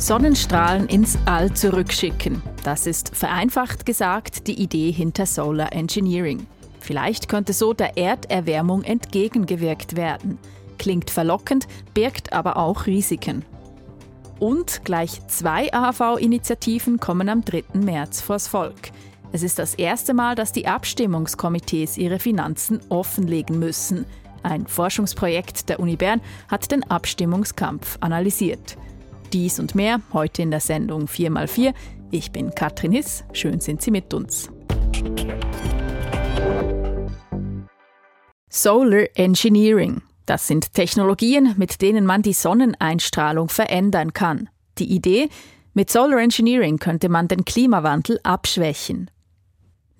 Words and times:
Sonnenstrahlen 0.00 0.86
ins 0.86 1.18
All 1.24 1.52
zurückschicken. 1.52 2.40
Das 2.62 2.86
ist 2.86 3.16
vereinfacht 3.16 3.84
gesagt 3.84 4.46
die 4.46 4.62
Idee 4.62 4.92
hinter 4.92 5.26
Solar 5.26 5.72
Engineering. 5.72 6.46
Vielleicht 6.78 7.28
könnte 7.28 7.52
so 7.52 7.72
der 7.72 7.98
Erderwärmung 7.98 8.84
entgegengewirkt 8.84 9.96
werden. 9.96 10.38
Klingt 10.78 11.10
verlockend, 11.10 11.66
birgt 11.94 12.32
aber 12.32 12.56
auch 12.56 12.86
Risiken. 12.86 13.44
Und 14.38 14.84
gleich 14.84 15.26
zwei 15.26 15.72
AHV-Initiativen 15.72 17.00
kommen 17.00 17.28
am 17.28 17.44
3. 17.44 17.64
März 17.74 18.20
vors 18.20 18.46
Volk. 18.46 18.92
Es 19.32 19.42
ist 19.42 19.58
das 19.58 19.74
erste 19.74 20.14
Mal, 20.14 20.36
dass 20.36 20.52
die 20.52 20.68
Abstimmungskomitees 20.68 21.98
ihre 21.98 22.20
Finanzen 22.20 22.80
offenlegen 22.88 23.58
müssen. 23.58 24.06
Ein 24.44 24.66
Forschungsprojekt 24.68 25.68
der 25.68 25.80
Uni 25.80 25.96
Bern 25.96 26.20
hat 26.46 26.70
den 26.70 26.88
Abstimmungskampf 26.88 27.98
analysiert. 28.00 28.78
Dies 29.32 29.60
und 29.60 29.74
mehr 29.74 30.00
heute 30.12 30.42
in 30.42 30.50
der 30.50 30.60
Sendung 30.60 31.04
4x4. 31.04 31.74
Ich 32.10 32.32
bin 32.32 32.54
Katrin 32.54 32.92
Hiss. 32.92 33.24
Schön 33.32 33.60
sind 33.60 33.82
Sie 33.82 33.90
mit 33.90 34.14
uns. 34.14 34.50
Solar 38.48 39.06
Engineering. 39.14 40.00
Das 40.24 40.46
sind 40.46 40.72
Technologien, 40.72 41.54
mit 41.58 41.82
denen 41.82 42.06
man 42.06 42.22
die 42.22 42.32
Sonneneinstrahlung 42.32 43.48
verändern 43.48 44.12
kann. 44.14 44.48
Die 44.78 44.90
Idee, 44.92 45.28
mit 45.74 45.90
Solar 45.90 46.20
Engineering 46.20 46.78
könnte 46.78 47.08
man 47.08 47.28
den 47.28 47.44
Klimawandel 47.44 48.18
abschwächen. 48.22 49.10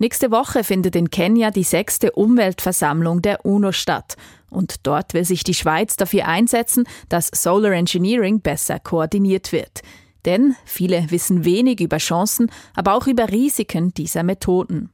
Nächste 0.01 0.31
Woche 0.31 0.63
findet 0.63 0.95
in 0.95 1.09
Kenia 1.09 1.51
die 1.51 1.63
sechste 1.63 2.13
Umweltversammlung 2.13 3.21
der 3.21 3.45
UNO 3.45 3.73
statt. 3.73 4.15
Und 4.49 4.87
dort 4.87 5.13
will 5.13 5.25
sich 5.25 5.43
die 5.43 5.53
Schweiz 5.53 5.97
dafür 5.97 6.25
einsetzen, 6.25 6.85
dass 7.09 7.27
Solar 7.27 7.73
Engineering 7.73 8.39
besser 8.39 8.79
koordiniert 8.79 9.51
wird. 9.51 9.81
Denn 10.23 10.55
viele 10.63 11.11
wissen 11.11 11.43
wenig 11.43 11.81
über 11.81 11.97
Chancen, 11.97 12.49
aber 12.75 12.93
auch 12.93 13.07
über 13.07 13.29
Risiken 13.29 13.93
dieser 13.93 14.23
Methoden. 14.23 14.89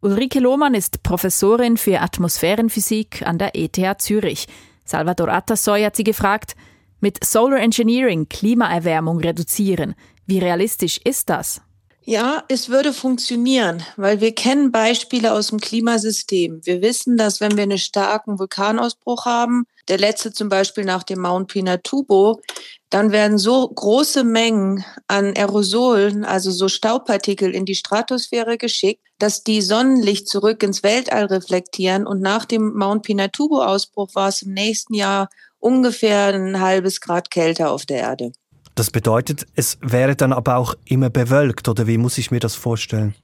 Ulrike 0.00 0.40
Lohmann 0.40 0.74
ist 0.74 1.02
Professorin 1.02 1.76
für 1.76 2.00
Atmosphärenphysik 2.00 3.26
an 3.26 3.36
der 3.36 3.54
ETH 3.54 4.00
Zürich. 4.00 4.48
Salvador 4.86 5.28
Atasoy 5.28 5.82
hat 5.82 5.96
sie 5.96 6.04
gefragt, 6.04 6.56
mit 7.00 7.22
Solar 7.22 7.60
Engineering 7.60 8.26
Klimaerwärmung 8.30 9.20
reduzieren. 9.20 9.94
Wie 10.26 10.38
realistisch 10.38 10.98
ist 11.04 11.28
das? 11.28 11.60
Ja, 12.06 12.44
es 12.48 12.68
würde 12.68 12.92
funktionieren, 12.92 13.82
weil 13.96 14.20
wir 14.20 14.34
kennen 14.34 14.70
Beispiele 14.70 15.32
aus 15.32 15.48
dem 15.48 15.58
Klimasystem. 15.58 16.60
Wir 16.62 16.82
wissen, 16.82 17.16
dass 17.16 17.40
wenn 17.40 17.56
wir 17.56 17.62
einen 17.62 17.78
starken 17.78 18.38
Vulkanausbruch 18.38 19.24
haben, 19.24 19.64
der 19.88 19.96
letzte 19.96 20.30
zum 20.30 20.50
Beispiel 20.50 20.84
nach 20.84 21.02
dem 21.02 21.20
Mount 21.20 21.48
Pinatubo, 21.48 22.42
dann 22.90 23.10
werden 23.10 23.38
so 23.38 23.66
große 23.66 24.22
Mengen 24.22 24.84
an 25.08 25.34
Aerosolen, 25.34 26.26
also 26.26 26.50
so 26.50 26.68
Staubpartikel 26.68 27.54
in 27.54 27.64
die 27.64 27.74
Stratosphäre 27.74 28.58
geschickt, 28.58 29.00
dass 29.18 29.42
die 29.42 29.62
Sonnenlicht 29.62 30.28
zurück 30.28 30.62
ins 30.62 30.82
Weltall 30.82 31.24
reflektieren. 31.24 32.06
Und 32.06 32.20
nach 32.20 32.44
dem 32.44 32.74
Mount 32.74 33.04
Pinatubo-Ausbruch 33.04 34.14
war 34.14 34.28
es 34.28 34.42
im 34.42 34.52
nächsten 34.52 34.92
Jahr 34.92 35.30
ungefähr 35.58 36.34
ein 36.34 36.60
halbes 36.60 37.00
Grad 37.00 37.30
kälter 37.30 37.70
auf 37.70 37.86
der 37.86 38.00
Erde. 38.00 38.32
Das 38.74 38.90
bedeutet, 38.90 39.46
es 39.54 39.78
wäre 39.80 40.16
dann 40.16 40.32
aber 40.32 40.56
auch 40.56 40.74
immer 40.84 41.10
bewölkt, 41.10 41.68
oder 41.68 41.86
wie 41.86 41.98
muss 41.98 42.18
ich 42.18 42.30
mir 42.30 42.40
das 42.40 42.54
vorstellen? 42.54 43.14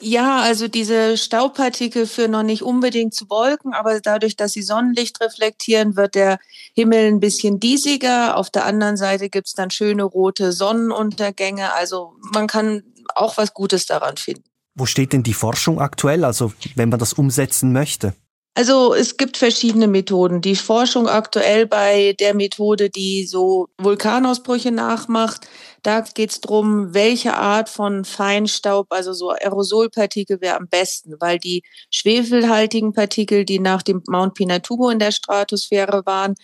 Ja, 0.00 0.40
also 0.40 0.68
diese 0.68 1.16
Staubpartikel 1.16 2.06
führen 2.06 2.32
noch 2.32 2.42
nicht 2.42 2.62
unbedingt 2.62 3.14
zu 3.14 3.30
Wolken, 3.30 3.72
aber 3.72 3.98
dadurch, 4.00 4.36
dass 4.36 4.52
sie 4.52 4.62
Sonnenlicht 4.62 5.22
reflektieren, 5.22 5.96
wird 5.96 6.14
der 6.14 6.38
Himmel 6.74 7.06
ein 7.06 7.20
bisschen 7.20 7.60
diesiger. 7.60 8.36
Auf 8.36 8.50
der 8.50 8.66
anderen 8.66 8.98
Seite 8.98 9.30
gibt's 9.30 9.54
dann 9.54 9.70
schöne 9.70 10.02
rote 10.02 10.52
Sonnenuntergänge. 10.52 11.72
Also 11.72 12.12
man 12.34 12.46
kann 12.46 12.82
auch 13.14 13.38
was 13.38 13.54
Gutes 13.54 13.86
daran 13.86 14.18
finden. 14.18 14.44
Wo 14.74 14.84
steht 14.84 15.14
denn 15.14 15.22
die 15.22 15.32
Forschung 15.32 15.80
aktuell, 15.80 16.24
also 16.24 16.52
wenn 16.74 16.90
man 16.90 16.98
das 16.98 17.14
umsetzen 17.14 17.72
möchte? 17.72 18.12
Also 18.56 18.94
es 18.94 19.18
gibt 19.18 19.36
verschiedene 19.36 19.86
Methoden. 19.86 20.40
Die 20.40 20.56
Forschung 20.56 21.08
aktuell 21.08 21.66
bei 21.66 22.14
der 22.18 22.32
Methode, 22.32 22.88
die 22.88 23.26
so 23.26 23.68
Vulkanausbrüche 23.76 24.72
nachmacht, 24.72 25.46
da 25.86 26.00
geht 26.00 26.30
es 26.30 26.40
darum, 26.40 26.94
welche 26.94 27.34
Art 27.34 27.68
von 27.68 28.04
Feinstaub, 28.04 28.88
also 28.90 29.12
so 29.12 29.30
Aerosolpartikel 29.30 30.40
wäre 30.40 30.56
am 30.56 30.66
besten, 30.66 31.14
weil 31.20 31.38
die 31.38 31.62
schwefelhaltigen 31.90 32.92
Partikel, 32.92 33.44
die 33.44 33.60
nach 33.60 33.82
dem 33.82 34.02
Mount 34.08 34.34
Pinatubo 34.34 34.90
in 34.90 34.98
der 34.98 35.12
Stratosphäre 35.12 36.04
waren, 36.04 36.34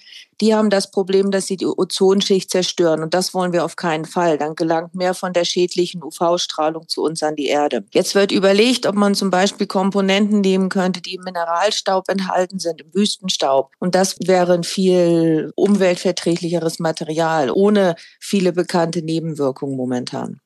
die 0.42 0.56
haben 0.56 0.70
das 0.70 0.90
Problem, 0.90 1.30
dass 1.30 1.46
sie 1.46 1.56
die 1.56 1.66
Ozonschicht 1.66 2.50
zerstören. 2.50 3.04
Und 3.04 3.14
das 3.14 3.32
wollen 3.32 3.52
wir 3.52 3.64
auf 3.64 3.76
keinen 3.76 4.04
Fall. 4.04 4.38
Dann 4.38 4.56
gelangt 4.56 4.92
mehr 4.92 5.14
von 5.14 5.32
der 5.32 5.44
schädlichen 5.44 6.02
UV-Strahlung 6.02 6.88
zu 6.88 7.04
uns 7.04 7.22
an 7.22 7.36
die 7.36 7.46
Erde. 7.46 7.84
Jetzt 7.92 8.16
wird 8.16 8.32
überlegt, 8.32 8.86
ob 8.86 8.96
man 8.96 9.14
zum 9.14 9.30
Beispiel 9.30 9.68
Komponenten 9.68 10.40
nehmen 10.40 10.68
könnte, 10.68 11.00
die 11.00 11.14
im 11.14 11.22
Mineralstaub 11.22 12.08
enthalten 12.08 12.58
sind, 12.58 12.80
im 12.80 12.92
Wüstenstaub. 12.92 13.70
Und 13.78 13.94
das 13.94 14.16
wäre 14.18 14.54
ein 14.54 14.64
viel 14.64 15.52
umweltverträglicheres 15.54 16.80
Material, 16.80 17.52
ohne 17.52 17.94
viele 18.18 18.52
bekannte 18.52 19.02
Nebenwirkungen 19.32 19.76
momentan. 19.76 20.40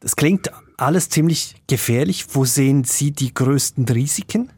Das 0.00 0.16
klingt 0.16 0.50
alles 0.78 1.08
ziemlich 1.10 1.56
gefährlich. 1.66 2.34
Wo 2.34 2.44
sehen 2.44 2.84
Sie 2.84 3.12
die 3.12 3.34
größten 3.34 3.84
Risiken? 3.84 4.50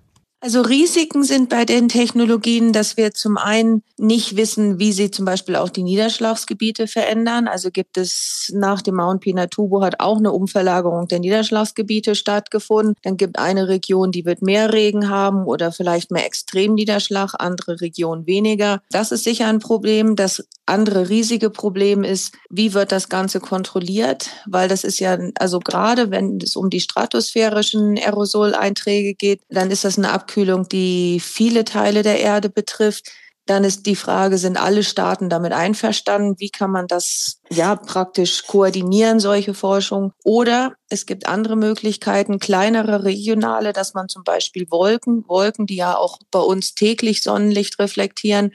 Also 0.45 0.61
Risiken 0.63 1.23
sind 1.23 1.51
bei 1.51 1.65
den 1.65 1.89
Technologien, 1.89 2.73
dass 2.73 2.97
wir 2.97 3.15
zum 3.15 3.39
einen 3.39 3.85
nicht 3.97 4.35
wissen, 4.37 4.81
wie 4.81 4.93
sie 4.93 5.13
zum 5.13 5.25
Beispiel 5.25 5.55
auch 5.55 5.69
die 5.69 5.85
Niederschlagsgebiete 5.85 6.89
verändern. 6.89 7.47
Also 7.47 7.71
gibt 7.71 7.97
es 7.97 8.51
nach 8.53 8.83
dem 8.83 8.97
Mount 8.97 9.21
Pinatubo 9.21 9.83
hat 9.85 10.01
auch 10.01 10.19
eine 10.19 10.33
Umverlagerung 10.33 11.07
der 11.07 11.21
Niederschlagsgebiete 11.21 12.17
stattgefunden. 12.17 12.97
Dann 13.05 13.17
gibt 13.17 13.39
eine 13.39 13.69
Region, 13.69 14.11
die 14.11 14.25
wird 14.25 14.43
mehr 14.43 14.73
Regen 14.73 15.09
haben 15.09 15.45
oder 15.45 15.71
vielleicht 15.71 16.11
mehr 16.11 16.27
Extremniederschlag, 16.27 17.35
andere 17.39 17.81
Regionen 17.81 18.27
weniger. 18.27 18.83
Das 18.91 19.13
ist 19.13 19.23
sicher 19.23 19.47
ein 19.47 19.61
Problem. 19.61 20.17
Das 20.17 20.45
andere 20.67 21.09
riesige 21.09 21.51
Problem 21.51 22.03
ist, 22.03 22.35
wie 22.51 22.75
wird 22.75 22.91
das 22.91 23.09
Ganze 23.09 23.39
kontrolliert? 23.39 24.31
Weil 24.47 24.67
das 24.67 24.83
ist 24.83 24.99
ja, 24.99 25.17
also 25.39 25.61
gerade 25.61 26.11
wenn 26.11 26.39
es 26.43 26.57
um 26.57 26.69
die 26.69 26.81
stratosphärischen 26.81 27.97
Aerosoleinträge 27.97 29.15
geht, 29.15 29.41
dann 29.49 29.71
ist 29.71 29.85
das 29.85 29.99
eine 29.99 30.11
Abkürzung 30.11 30.32
Abkühlung, 30.33 30.67
die 30.67 31.21
viele 31.21 31.65
Teile 31.65 32.03
der 32.03 32.21
Erde 32.21 32.49
betrifft. 32.49 33.13
Dann 33.45 33.65
ist 33.65 33.85
die 33.85 33.97
Frage, 33.97 34.39
sind 34.39 34.57
alle 34.57 34.83
Staaten 34.83 35.29
damit 35.29 35.53
einverstanden? 35.53 36.37
Wie 36.39 36.49
kann 36.49 36.71
man 36.71 36.87
das 36.87 37.41
ja 37.51 37.77
praktisch 37.77 38.47
koordinieren, 38.47 39.21
solche 39.21 39.53
Forschung? 39.53 40.13
Oder 40.25 40.75
es 40.89 41.05
gibt 41.05 41.27
andere 41.27 41.57
Möglichkeiten, 41.57 42.39
kleinere 42.39 43.05
regionale, 43.05 43.75
dass 43.75 43.93
man 43.93 44.09
zum 44.09 44.25
Beispiel 44.25 44.71
Wolken, 44.71 45.25
Wolken, 45.29 45.67
die 45.67 45.77
ja 45.77 45.97
auch 45.97 46.19
bei 46.31 46.39
uns 46.39 46.75
täglich 46.75 47.23
Sonnenlicht 47.23 47.79
reflektieren, 47.79 48.53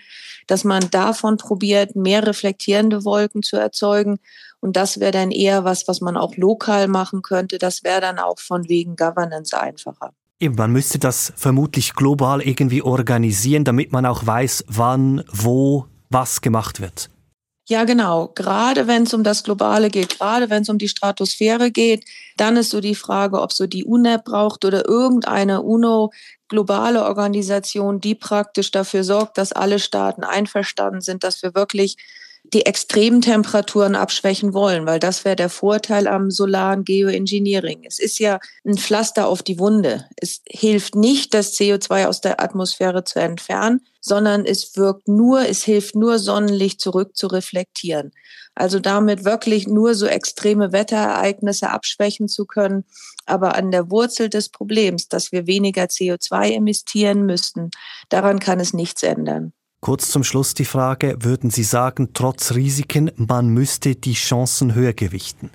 dass 0.48 0.64
man 0.64 0.90
davon 0.90 1.38
probiert, 1.38 1.96
mehr 1.96 2.26
reflektierende 2.26 3.06
Wolken 3.06 3.44
zu 3.44 3.58
erzeugen. 3.58 4.18
Und 4.62 4.78
das 4.78 5.00
wäre 5.00 5.12
dann 5.12 5.30
eher 5.30 5.64
was, 5.64 5.88
was 5.88 6.02
man 6.02 6.18
auch 6.18 6.38
lokal 6.38 6.88
machen 6.88 7.22
könnte. 7.22 7.59
Das 7.59 7.84
wäre 7.84 8.02
dann 8.02 8.18
auch 8.18 8.40
von 8.40 8.68
wegen 8.68 8.96
Governance 8.96 9.59
einfacher. 9.59 10.14
Man 10.40 10.72
müsste 10.72 11.00
das 11.00 11.34
vermutlich 11.36 11.94
global 11.94 12.42
irgendwie 12.42 12.84
organisieren, 12.84 13.64
damit 13.64 13.92
man 13.92 14.06
auch 14.06 14.25
weiß, 14.25 14.66
wann, 14.68 15.24
wo, 15.31 15.86
was 16.09 16.42
gemacht 16.42 16.80
wird. 16.80 17.09
Ja, 17.70 17.84
genau. 17.84 18.30
Gerade 18.30 18.88
wenn 18.88 19.03
es 19.03 19.14
um 19.14 19.24
das 19.24 19.44
Globale 19.44 19.90
geht, 19.90 20.20
gerade 20.20 20.50
wenn 20.50 20.62
es 20.62 20.70
um 20.70 20.78
die 20.78 20.88
Stratosphäre 20.88 21.70
geht, 21.70 22.06
dann 22.38 22.56
ist 22.56 22.70
so 22.70 22.80
die 22.80 22.96
Frage, 22.96 23.42
ob 23.42 23.52
so 23.52 23.68
die 23.68 23.84
UNEP 23.84 24.24
braucht 24.24 24.64
oder 24.64 24.88
irgendeine 24.88 25.64
UNO 25.64 26.12
globale 26.47 27.03
Organisation, 27.03 28.00
die 28.00 28.16
praktisch 28.16 28.72
dafür 28.72 29.03
sorgt, 29.03 29.38
dass 29.38 29.52
alle 29.52 29.80
Staaten 29.80 30.24
einverstanden 30.24 31.02
sind, 31.02 31.26
dass 31.26 31.44
wir 31.44 31.56
wirklich 31.56 31.97
die 32.53 32.66
extremen 32.66 33.22
Temperaturen 33.22 33.96
abschwächen 33.96 34.53
wollen, 34.53 34.85
weil 34.85 34.99
das 34.99 35.26
wäre 35.26 35.35
der 35.35 35.49
Vorteil 35.49 36.08
am 36.08 36.32
solaren 36.32 36.84
Geoengineering. 36.84 37.84
Es 37.85 37.99
ist 37.99 38.20
ja 38.20 38.40
ein 38.66 38.78
Pflaster 38.78 39.28
auf 39.28 39.44
die 39.44 39.59
Wunde. 39.59 40.05
Es 40.16 40.41
hilft 40.47 40.96
nicht, 40.96 41.34
das 41.34 41.53
CO2 41.58 42.05
aus 42.05 42.22
der 42.22 42.41
Atmosphäre 42.41 43.03
zu 43.03 43.20
entfernen, 43.20 43.82
sondern 43.99 44.46
es 44.46 44.78
wirkt 44.78 45.08
nur, 45.08 45.47
es 45.47 45.64
hilft 45.64 45.96
nur, 45.96 46.20
Sonnenlicht 46.20 46.79
zurück 46.79 47.17
zu 47.17 47.28
reflektieren. 47.28 48.11
Also 48.55 48.79
damit 48.79 49.23
wirklich 49.26 49.67
nur 49.67 49.94
so 49.94 50.08
extreme 50.08 50.72
Wetterereignisse 50.72 51.70
abschwächen 51.70 52.28
zu 52.28 52.46
können. 52.46 52.85
Aber 53.26 53.55
an 53.55 53.72
der 53.72 53.91
Wurzel 53.91 54.29
des 54.29 54.49
Problems, 54.49 55.09
dass 55.09 55.32
wir 55.32 55.46
weniger 55.46 55.84
CO2 55.84 56.53
emittieren 56.53 57.26
müssten, 57.26 57.70
daran 58.09 58.40
kann 58.40 58.59
es 58.59 58.73
nichts 58.73 59.03
ändern. 59.03 59.53
Kurz 59.87 60.11
zum 60.11 60.25
Schluss 60.25 60.53
die 60.53 60.66
Frage, 60.66 61.16
würden 61.22 61.49
Sie 61.49 61.63
sagen, 61.63 62.09
trotz 62.13 62.53
Risiken, 62.53 63.09
man 63.16 63.47
müsste 63.47 63.95
die 63.95 64.16
Chancen 64.16 64.75
höher 64.75 64.91
gewichten? 64.91 65.49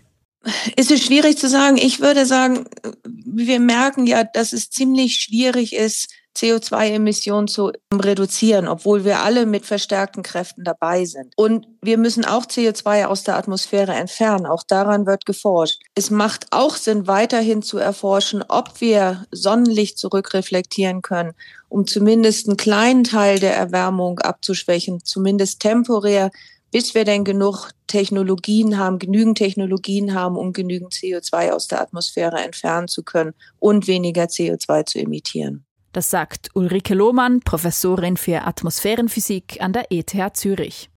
Es 0.75 0.91
ist 0.91 1.05
schwierig 1.05 1.37
zu 1.37 1.51
sagen. 1.51 1.77
Ich 1.77 2.01
würde 2.01 2.25
sagen, 2.25 2.65
wir 3.05 3.61
merken 3.61 4.07
ja, 4.07 4.25
dass 4.25 4.55
es 4.55 4.71
ziemlich 4.71 5.17
schwierig 5.17 5.75
ist, 5.75 6.09
CO2-Emissionen 6.37 7.49
zu 7.49 7.73
reduzieren, 7.93 8.69
obwohl 8.69 9.05
wir 9.05 9.21
alle 9.21 9.47
mit 9.47 9.67
verstärkten 9.67 10.23
Kräften 10.23 10.65
dabei 10.65 11.05
sind. 11.05 11.33
Und 11.37 11.67
wir 11.83 11.99
müssen 11.99 12.25
auch 12.25 12.47
CO2 12.47 13.07
aus 13.07 13.25
der 13.25 13.37
Atmosphäre 13.37 13.93
entfernen. 13.93 14.47
Auch 14.47 14.63
daran 14.63 15.07
wird 15.07 15.27
geforscht. 15.27 15.81
Es 15.95 16.11
macht 16.11 16.47
auch 16.51 16.77
Sinn, 16.77 17.07
weiterhin 17.07 17.63
zu 17.63 17.79
erforschen, 17.79 18.43
ob 18.49 18.81
wir 18.81 19.27
Sonnenlicht 19.31 19.99
zurückreflektieren 19.99 21.03
können, 21.03 21.33
um 21.69 21.87
zumindest 21.87 22.49
einen 22.49 22.57
kleinen 22.57 23.05
Teil 23.05 23.39
der 23.39 23.57
Erwärmung 23.57 24.19
abzuschwächen, 24.21 25.05
zumindest 25.05 25.61
temporär, 25.61 26.31
bis 26.71 26.95
wir 26.95 27.05
denn 27.05 27.25
genug 27.25 27.71
Technologien 27.87 28.79
haben, 28.79 28.99
genügend 28.99 29.37
Technologien 29.37 30.15
haben, 30.15 30.37
um 30.37 30.55
genügend 30.55 30.95
CO2 30.95 31.51
aus 31.53 31.69
der 31.69 31.83
Atmosphäre 31.83 32.39
entfernen 32.39 32.89
zu 32.89 33.03
können 33.03 33.35
und 33.59 33.87
weniger 33.87 34.25
CO2 34.25 34.87
zu 34.87 34.99
emittieren. 34.99 35.67
Das 35.93 36.09
sagt 36.09 36.51
Ulrike 36.55 36.95
Lohmann, 36.95 37.41
Professorin 37.41 38.17
für 38.17 38.43
Atmosphärenphysik 38.43 39.61
an 39.61 39.75
der 39.75 39.93
ETH 39.93 40.15
Zürich. 40.35 40.89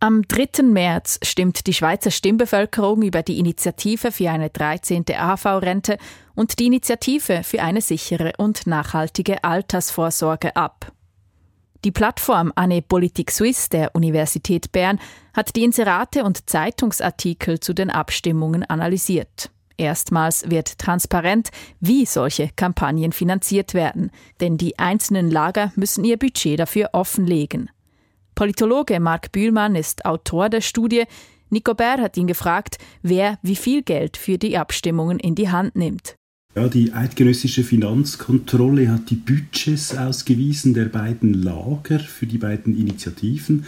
Am 0.00 0.22
3. 0.22 0.62
März 0.64 1.18
stimmt 1.22 1.66
die 1.66 1.72
Schweizer 1.72 2.10
Stimmbevölkerung 2.10 3.02
über 3.02 3.22
die 3.22 3.38
Initiative 3.38 4.12
für 4.12 4.30
eine 4.30 4.50
13. 4.50 5.04
AHV-Rente 5.08 5.98
und 6.34 6.58
die 6.58 6.66
Initiative 6.66 7.42
für 7.42 7.62
eine 7.62 7.80
sichere 7.80 8.32
und 8.36 8.66
nachhaltige 8.66 9.44
Altersvorsorge 9.44 10.56
ab. 10.56 10.92
Die 11.84 11.92
Plattform 11.92 12.52
Anne 12.54 12.80
Politik 12.82 13.30
Suisse 13.30 13.68
der 13.68 13.94
Universität 13.94 14.72
Bern 14.72 14.98
hat 15.34 15.54
die 15.54 15.64
Inserate 15.64 16.24
und 16.24 16.48
Zeitungsartikel 16.48 17.60
zu 17.60 17.74
den 17.74 17.90
Abstimmungen 17.90 18.62
analysiert. 18.62 19.50
Erstmals 19.76 20.48
wird 20.50 20.78
transparent, 20.78 21.50
wie 21.80 22.06
solche 22.06 22.50
Kampagnen 22.54 23.12
finanziert 23.12 23.74
werden, 23.74 24.10
denn 24.40 24.56
die 24.56 24.78
einzelnen 24.78 25.30
Lager 25.30 25.72
müssen 25.74 26.04
ihr 26.04 26.16
Budget 26.16 26.60
dafür 26.60 26.90
offenlegen. 26.92 27.70
Politologe 28.34 28.98
Marc 29.00 29.32
Bühlmann 29.32 29.76
ist 29.76 30.04
Autor 30.04 30.48
der 30.48 30.60
Studie. 30.60 31.04
Nico 31.50 31.74
Bär 31.74 31.98
hat 31.98 32.16
ihn 32.16 32.26
gefragt, 32.26 32.78
wer 33.02 33.38
wie 33.42 33.56
viel 33.56 33.82
Geld 33.82 34.16
für 34.16 34.38
die 34.38 34.58
Abstimmungen 34.58 35.18
in 35.18 35.34
die 35.34 35.50
Hand 35.50 35.76
nimmt. 35.76 36.16
Ja, 36.56 36.68
die 36.68 36.92
eidgenössische 36.92 37.64
Finanzkontrolle 37.64 38.88
hat 38.88 39.10
die 39.10 39.16
Budgets 39.16 39.96
ausgewiesen 39.96 40.72
der 40.72 40.84
beiden 40.84 41.34
Lager 41.34 41.98
für 41.98 42.26
die 42.26 42.38
beiden 42.38 42.78
Initiativen. 42.78 43.66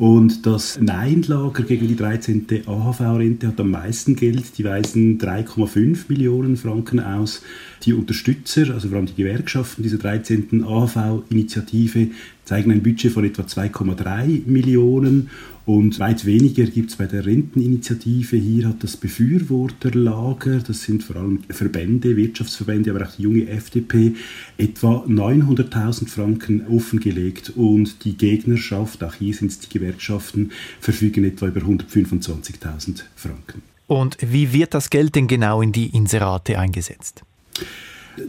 Und 0.00 0.46
das 0.46 0.80
Nein-Lager 0.80 1.62
gegen 1.62 1.86
die 1.86 1.94
13. 1.94 2.46
AHV-Rente 2.64 3.48
hat 3.48 3.60
am 3.60 3.72
meisten 3.72 4.16
Geld. 4.16 4.56
Die 4.56 4.64
weisen 4.64 5.18
3,5 5.18 6.04
Millionen 6.08 6.56
Franken 6.56 7.00
aus. 7.00 7.42
Die 7.82 7.92
Unterstützer, 7.92 8.72
also 8.72 8.88
vor 8.88 8.96
allem 8.96 9.04
die 9.04 9.14
Gewerkschaften 9.14 9.82
dieser 9.82 9.98
13. 9.98 10.64
AHV-Initiative, 10.64 12.12
zeigen 12.50 12.72
ein 12.72 12.82
Budget 12.82 13.12
von 13.12 13.24
etwa 13.24 13.42
2,3 13.42 14.42
Millionen 14.46 15.30
und 15.66 16.00
weit 16.00 16.24
weniger 16.26 16.64
gibt 16.64 16.90
es 16.90 16.96
bei 16.96 17.06
der 17.06 17.24
Renteninitiative. 17.24 18.36
Hier 18.36 18.66
hat 18.66 18.82
das 18.82 18.96
Befürworterlager, 18.96 20.58
das 20.58 20.82
sind 20.82 21.04
vor 21.04 21.14
allem 21.14 21.44
Verbände, 21.48 22.16
Wirtschaftsverbände, 22.16 22.90
aber 22.90 23.06
auch 23.06 23.12
die 23.12 23.22
junge 23.22 23.46
FDP, 23.48 24.14
etwa 24.58 25.04
900.000 25.06 26.08
Franken 26.08 26.66
offengelegt. 26.66 27.50
Und 27.54 28.04
die 28.04 28.16
Gegnerschaft, 28.16 29.04
auch 29.04 29.14
hier 29.14 29.32
sind 29.32 29.52
es 29.52 29.60
die 29.60 29.78
Gewerkschaften, 29.78 30.50
verfügen 30.80 31.22
etwa 31.22 31.46
über 31.46 31.60
125.000 31.60 33.04
Franken. 33.14 33.62
Und 33.86 34.16
wie 34.20 34.52
wird 34.52 34.74
das 34.74 34.90
Geld 34.90 35.14
denn 35.14 35.28
genau 35.28 35.62
in 35.62 35.70
die 35.70 35.94
Inserate 35.94 36.58
eingesetzt? 36.58 37.22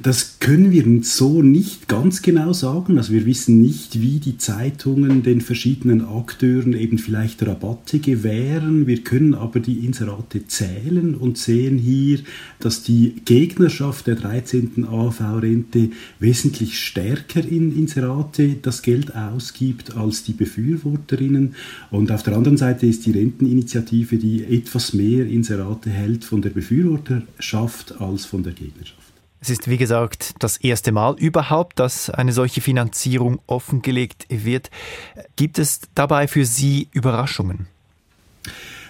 Das 0.02 0.40
können 0.40 0.72
wir 0.72 0.86
so 1.04 1.42
nicht 1.42 1.88
ganz 1.88 2.22
genau 2.22 2.54
sagen. 2.54 2.98
Also 2.98 3.14
wir 3.14 3.26
wissen 3.26 3.62
nicht, 3.62 4.00
wie 4.00 4.20
die 4.20 4.38
Zeitungen 4.38 5.24
den 5.24 5.42
verschiedenen 5.42 6.06
Akteuren 6.06 6.74
eben 6.74 6.98
vielleicht 6.98 7.46
Rabatte 7.46 8.00
gewähren. 8.00 8.86
Wir 8.86 9.04
können 9.04 9.34
aber 9.34 9.60
die 9.60 9.86
Inserate 9.86 10.48
zählen 10.48 11.16
und 11.16 11.38
sehen 11.38 11.78
hier, 11.78 12.20
dass 12.60 12.84
die 12.84 13.16
Gegnerschaft 13.26 14.08
der 14.08 14.16
13. 14.16 14.86
AV-Rente 14.88 15.90
wesentlich 16.20 16.80
stärker 16.80 17.44
in 17.44 17.76
Inserate 17.76 18.58
das 18.62 18.84
Geld 18.84 19.16
ausgibt 19.16 19.96
als 19.96 20.24
die 20.24 20.34
Befürworterinnen. 20.34 21.56
Und 21.90 22.12
auf 22.12 22.24
der 22.24 22.38
anderen 22.38 22.58
Seite 22.58 22.86
ist 22.86 23.06
die 23.06 23.12
Renteninitiative, 23.12 24.18
die 24.18 24.44
etwas 24.44 24.94
mehr 24.94 25.26
Inserate 25.26 25.90
hält 25.90 26.24
von 26.24 26.42
der 26.42 26.52
Befürworterschaft 26.52 28.00
als 28.00 28.26
von 28.26 28.44
der 28.44 28.54
Gegnerschaft. 28.54 29.11
Es 29.44 29.50
ist, 29.50 29.68
wie 29.68 29.78
gesagt, 29.78 30.36
das 30.38 30.58
erste 30.58 30.92
Mal 30.92 31.16
überhaupt, 31.18 31.80
dass 31.80 32.12
eine 32.12 32.32
solche 32.32 32.62
Finanzierung 32.62 33.42
offengelegt 33.48 34.28
wird. 34.30 34.70
Gibt 35.36 35.58
es 35.58 35.82
dabei 35.96 36.28
für 36.28 36.46
Sie 36.46 36.90
Überraschungen? 36.92 37.66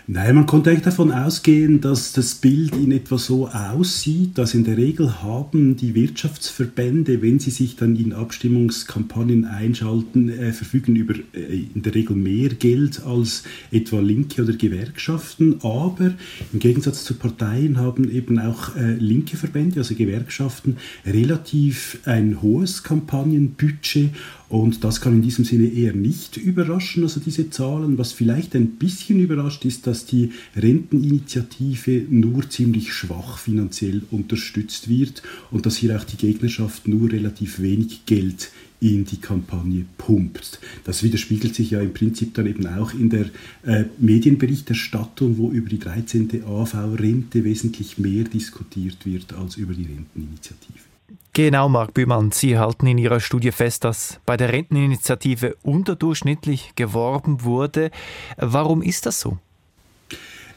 Nein, 0.07 0.35
man 0.35 0.45
konnte 0.47 0.71
eigentlich 0.71 0.83
davon 0.83 1.11
ausgehen, 1.11 1.79
dass 1.79 2.11
das 2.11 2.35
Bild 2.35 2.75
in 2.75 2.91
etwa 2.91 3.17
so 3.17 3.47
aussieht, 3.47 4.37
dass 4.37 4.55
in 4.55 4.63
der 4.63 4.75
Regel 4.75 5.21
haben 5.21 5.75
die 5.77 5.93
Wirtschaftsverbände, 5.93 7.21
wenn 7.21 7.39
sie 7.39 7.51
sich 7.51 7.75
dann 7.75 7.95
in 7.95 8.11
Abstimmungskampagnen 8.11 9.45
einschalten, 9.45 10.29
äh, 10.29 10.53
verfügen 10.53 10.95
über 10.95 11.13
äh, 11.33 11.65
in 11.73 11.83
der 11.83 11.93
Regel 11.93 12.15
mehr 12.15 12.49
Geld 12.49 13.03
als 13.05 13.43
etwa 13.71 13.99
Linke 13.99 14.41
oder 14.41 14.53
Gewerkschaften. 14.53 15.59
Aber 15.61 16.13
im 16.51 16.59
Gegensatz 16.59 17.03
zu 17.03 17.13
Parteien 17.13 17.77
haben 17.77 18.09
eben 18.11 18.39
auch 18.39 18.75
äh, 18.75 18.95
linke 18.95 19.37
Verbände, 19.37 19.79
also 19.79 19.93
Gewerkschaften, 19.93 20.77
relativ 21.05 21.99
ein 22.05 22.41
hohes 22.41 22.81
Kampagnenbudget 22.83 24.09
und 24.51 24.83
das 24.83 24.99
kann 24.99 25.13
in 25.13 25.21
diesem 25.21 25.45
Sinne 25.45 25.67
eher 25.67 25.93
nicht 25.93 26.35
überraschen, 26.35 27.03
also 27.03 27.21
diese 27.21 27.49
Zahlen. 27.51 27.97
Was 27.97 28.11
vielleicht 28.11 28.53
ein 28.53 28.71
bisschen 28.71 29.21
überrascht, 29.21 29.63
ist, 29.63 29.87
dass 29.87 30.05
die 30.05 30.31
Renteninitiative 30.57 32.05
nur 32.09 32.49
ziemlich 32.49 32.91
schwach 32.91 33.37
finanziell 33.37 34.01
unterstützt 34.11 34.89
wird 34.89 35.23
und 35.51 35.65
dass 35.65 35.77
hier 35.77 35.97
auch 35.97 36.03
die 36.03 36.17
Gegnerschaft 36.17 36.85
nur 36.89 37.13
relativ 37.13 37.61
wenig 37.61 38.05
Geld 38.05 38.51
in 38.81 39.05
die 39.05 39.21
Kampagne 39.21 39.85
pumpt. 39.97 40.59
Das 40.83 41.01
widerspiegelt 41.01 41.55
sich 41.55 41.71
ja 41.71 41.79
im 41.79 41.93
Prinzip 41.93 42.33
dann 42.33 42.47
eben 42.47 42.67
auch 42.67 42.93
in 42.93 43.09
der 43.09 43.27
äh, 43.63 43.85
Medienberichterstattung, 43.99 45.37
wo 45.37 45.49
über 45.49 45.69
die 45.69 45.79
13. 45.79 46.43
AV-Rente 46.43 47.45
wesentlich 47.45 47.97
mehr 47.99 48.25
diskutiert 48.25 49.05
wird 49.05 49.31
als 49.31 49.55
über 49.55 49.73
die 49.73 49.85
Renteninitiative. 49.85 50.90
Genau, 51.33 51.69
Marc 51.69 51.93
Bühlmann, 51.93 52.31
Sie 52.31 52.57
halten 52.57 52.87
in 52.87 52.97
Ihrer 52.97 53.19
Studie 53.19 53.51
fest, 53.51 53.85
dass 53.85 54.19
bei 54.25 54.35
der 54.35 54.51
Renteninitiative 54.51 55.55
unterdurchschnittlich 55.63 56.73
geworben 56.75 57.43
wurde. 57.43 57.91
Warum 58.37 58.81
ist 58.81 59.05
das 59.05 59.21
so? 59.21 59.37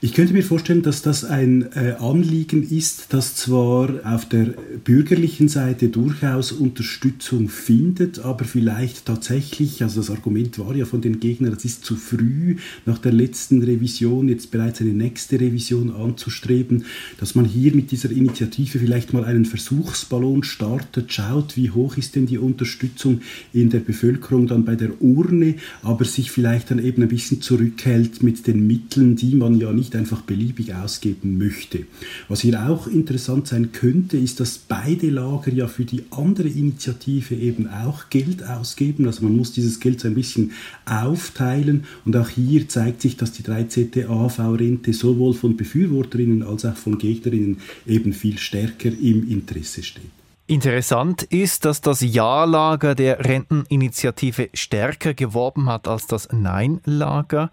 Ich 0.05 0.13
könnte 0.13 0.35
mir 0.35 0.43
vorstellen, 0.43 0.83
dass 0.83 1.01
das 1.01 1.25
ein 1.25 1.73
äh, 1.73 1.95
Anliegen 1.99 2.63
ist, 2.63 3.07
das 3.09 3.37
zwar 3.37 3.89
auf 4.05 4.29
der 4.29 4.53
bürgerlichen 4.85 5.49
Seite 5.49 5.89
durchaus 5.89 6.53
Unterstützung 6.53 7.49
findet, 7.49 8.19
aber 8.19 8.45
vielleicht 8.45 9.07
tatsächlich, 9.07 9.83
also 9.83 10.03
das 10.03 10.11
Argument 10.11 10.59
war 10.59 10.77
ja 10.77 10.85
von 10.85 11.01
den 11.01 11.21
Gegnern, 11.21 11.55
es 11.55 11.65
ist 11.65 11.87
zu 11.87 11.97
früh, 11.97 12.57
nach 12.85 12.99
der 12.99 13.13
letzten 13.13 13.63
Revision 13.63 14.29
jetzt 14.29 14.51
bereits 14.51 14.83
eine 14.83 14.93
nächste 14.93 15.41
Revision 15.41 15.91
anzustreben, 15.91 16.85
dass 17.19 17.35
man 17.35 17.47
hier 17.47 17.75
mit 17.75 17.91
dieser 17.91 18.11
Initiative 18.11 18.81
vielleicht 18.81 19.15
mal 19.15 19.25
einen 19.25 19.47
Versuchsballon 19.47 20.43
startet, 20.43 21.15
schaut, 21.15 21.57
wie 21.57 21.71
hoch 21.71 21.97
ist 21.97 22.15
denn 22.15 22.27
die 22.27 22.37
Unterstützung 22.37 23.23
in 23.55 23.71
der 23.71 23.81
Bevölkerung 23.81 24.49
dann 24.49 24.67
bei 24.67 24.77
der 24.77 25.01
Urne, 25.01 25.55
aber 25.81 26.05
sich 26.05 26.31
vielleicht 26.31 26.71
dann 26.71 26.79
eben 26.79 27.01
ein 27.01 27.09
bisschen 27.09 27.41
zurückhält 27.41 28.23
mit 28.23 28.47
den 28.47 28.67
Mitteln, 28.67 29.17
die 29.17 29.35
man 29.35 29.59
ja 29.59 29.73
nicht 29.73 29.94
einfach 29.95 30.23
beliebig 30.23 30.75
ausgeben 30.75 31.39
möchte. 31.39 31.87
Was 32.29 32.41
hier 32.41 32.69
auch 32.69 32.87
interessant 32.87 33.49
sein 33.49 33.73
könnte, 33.73 34.17
ist, 34.17 34.41
dass 34.41 34.59
beide 34.59 35.11
Lager 35.11 35.53
ja 35.53 35.69
für 35.69 35.85
die 35.85 36.05
andere 36.11 36.49
Initiative 36.49 37.35
eben 37.35 37.69
auch 37.69 38.11
Geld 38.11 38.45
ausgeben. 38.45 39.07
Also 39.07 39.23
man 39.25 39.37
muss 39.37 39.53
dieses 39.53 39.81
Geld 39.81 40.01
so 40.01 40.09
ein 40.09 40.15
bisschen 40.15 40.53
aufteilen 40.87 41.85
und 42.05 42.17
auch 42.17 42.29
hier 42.29 42.69
zeigt 42.69 43.03
sich, 43.03 43.17
dass 43.17 43.33
die 43.33 43.43
13. 43.43 43.91
AHV-Rente 44.09 44.93
sowohl 44.93 45.35
von 45.35 45.57
Befürworterinnen 45.57 46.43
als 46.43 46.65
auch 46.65 46.77
von 46.77 46.99
Gegnerinnen 46.99 47.59
eben 47.87 48.13
viel 48.13 48.39
stärker 48.39 48.91
im 48.91 49.31
Interesse 49.31 49.83
steht. 49.83 50.24
Interessant 50.47 51.23
ist, 51.23 51.65
dass 51.65 51.81
das 51.81 52.03
Ja-Lager 52.03 52.95
der 52.95 53.25
Renteninitiative 53.25 54.51
stärker 54.53 55.15
geworben 55.15 55.71
hat 55.71 55.89
als 55.89 56.07
das 56.07 56.29
Nein-Lager. 56.33 57.51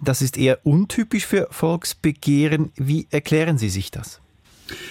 Das 0.00 0.22
ist 0.22 0.38
eher 0.38 0.64
untypisch 0.64 1.26
für 1.26 1.48
Volksbegehren. 1.50 2.70
Wie 2.76 3.08
erklären 3.10 3.58
Sie 3.58 3.68
sich 3.68 3.90
das? 3.90 4.20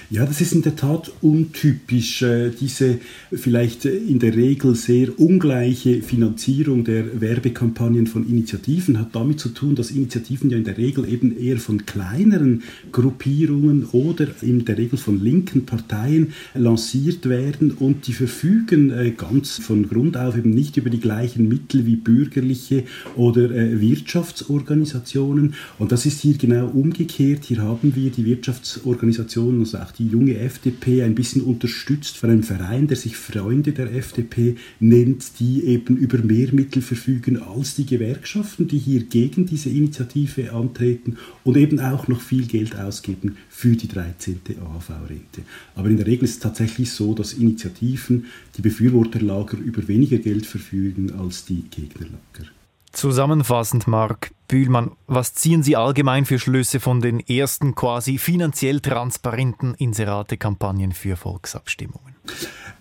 Ja, 0.09 0.25
das 0.25 0.41
ist 0.41 0.53
in 0.53 0.62
der 0.62 0.75
Tat 0.75 1.12
untypisch. 1.21 2.21
Äh, 2.21 2.51
diese 2.59 3.00
vielleicht 3.31 3.86
in 3.86 4.19
der 4.19 4.36
Regel 4.36 4.75
sehr 4.75 5.19
ungleiche 5.19 6.01
Finanzierung 6.01 6.83
der 6.83 7.21
Werbekampagnen 7.21 8.07
von 8.07 8.27
Initiativen 8.27 9.00
hat 9.00 9.15
damit 9.15 9.39
zu 9.39 9.50
tun, 9.50 9.75
dass 9.75 9.91
Initiativen 9.91 10.50
ja 10.50 10.57
in 10.57 10.63
der 10.63 10.77
Regel 10.77 11.07
eben 11.07 11.38
eher 11.38 11.57
von 11.57 11.86
kleineren 11.86 12.63
Gruppierungen 12.91 13.86
oder 13.91 14.27
in 14.41 14.65
der 14.65 14.77
Regel 14.77 14.98
von 14.98 15.24
linken 15.24 15.65
Parteien 15.65 16.33
lanciert 16.53 17.29
werden 17.29 17.71
und 17.71 18.07
die 18.07 18.13
verfügen 18.13 18.91
äh, 18.91 19.12
ganz 19.12 19.57
von 19.57 19.88
Grund 19.88 20.17
auf 20.17 20.38
eben 20.38 20.50
nicht 20.50 20.77
über 20.77 20.89
die 20.89 21.00
gleichen 21.00 21.48
Mittel 21.48 21.86
wie 21.86 21.95
bürgerliche 21.95 22.83
oder 23.15 23.51
äh, 23.51 23.79
Wirtschaftsorganisationen. 23.79 25.53
Und 25.77 25.91
das 25.91 26.05
ist 26.05 26.21
hier 26.21 26.38
genau 26.38 26.67
umgekehrt. 26.67 27.45
Hier 27.45 27.59
haben 27.59 27.95
wir 27.95 28.09
die 28.09 28.25
Wirtschaftsorganisationen 28.25 29.65
also 29.73 29.85
auch 29.85 29.91
die 29.91 30.07
junge 30.07 30.38
FDP 30.38 31.03
ein 31.03 31.15
bisschen 31.15 31.41
unterstützt 31.41 32.17
von 32.17 32.29
einem 32.29 32.43
Verein, 32.43 32.88
der 32.88 32.97
sich 32.97 33.15
Freunde 33.15 33.71
der 33.71 33.93
FDP 33.93 34.55
nennt, 34.79 35.39
die 35.39 35.63
eben 35.65 35.95
über 35.97 36.17
mehr 36.19 36.53
Mittel 36.53 36.81
verfügen 36.81 37.41
als 37.41 37.75
die 37.75 37.85
Gewerkschaften, 37.85 38.67
die 38.67 38.79
hier 38.79 39.03
gegen 39.03 39.45
diese 39.45 39.69
Initiative 39.69 40.53
antreten 40.53 41.17
und 41.43 41.57
eben 41.57 41.79
auch 41.79 42.07
noch 42.07 42.21
viel 42.21 42.45
Geld 42.47 42.75
ausgeben 42.77 43.38
für 43.49 43.75
die 43.75 43.88
13. 43.88 44.39
AHV-Rente. 44.59 45.43
Aber 45.75 45.89
in 45.89 45.97
der 45.97 46.07
Regel 46.07 46.25
ist 46.25 46.31
es 46.31 46.39
tatsächlich 46.39 46.91
so, 46.91 47.13
dass 47.13 47.33
Initiativen, 47.33 48.25
die 48.57 48.61
Befürworterlager 48.61 49.57
über 49.57 49.88
weniger 49.88 50.17
Geld 50.17 50.45
verfügen 50.45 51.11
als 51.11 51.45
die 51.45 51.63
Gegnerlager. 51.69 52.58
Zusammenfassend, 52.91 53.88
Marc 53.88 54.31
Bühlmann, 54.48 54.91
was 55.08 55.34
ziehen 55.34 55.63
Sie 55.63 55.75
allgemein 55.75 56.25
für 56.25 56.39
Schlüsse 56.39 56.79
von 56.79 57.01
den 57.01 57.19
ersten 57.19 57.75
quasi 57.75 58.17
finanziell 58.17 58.79
transparenten 58.81 59.75
Inserate-Kampagnen 59.75 60.91
für 60.91 61.15
Volksabstimmungen? 61.15 62.18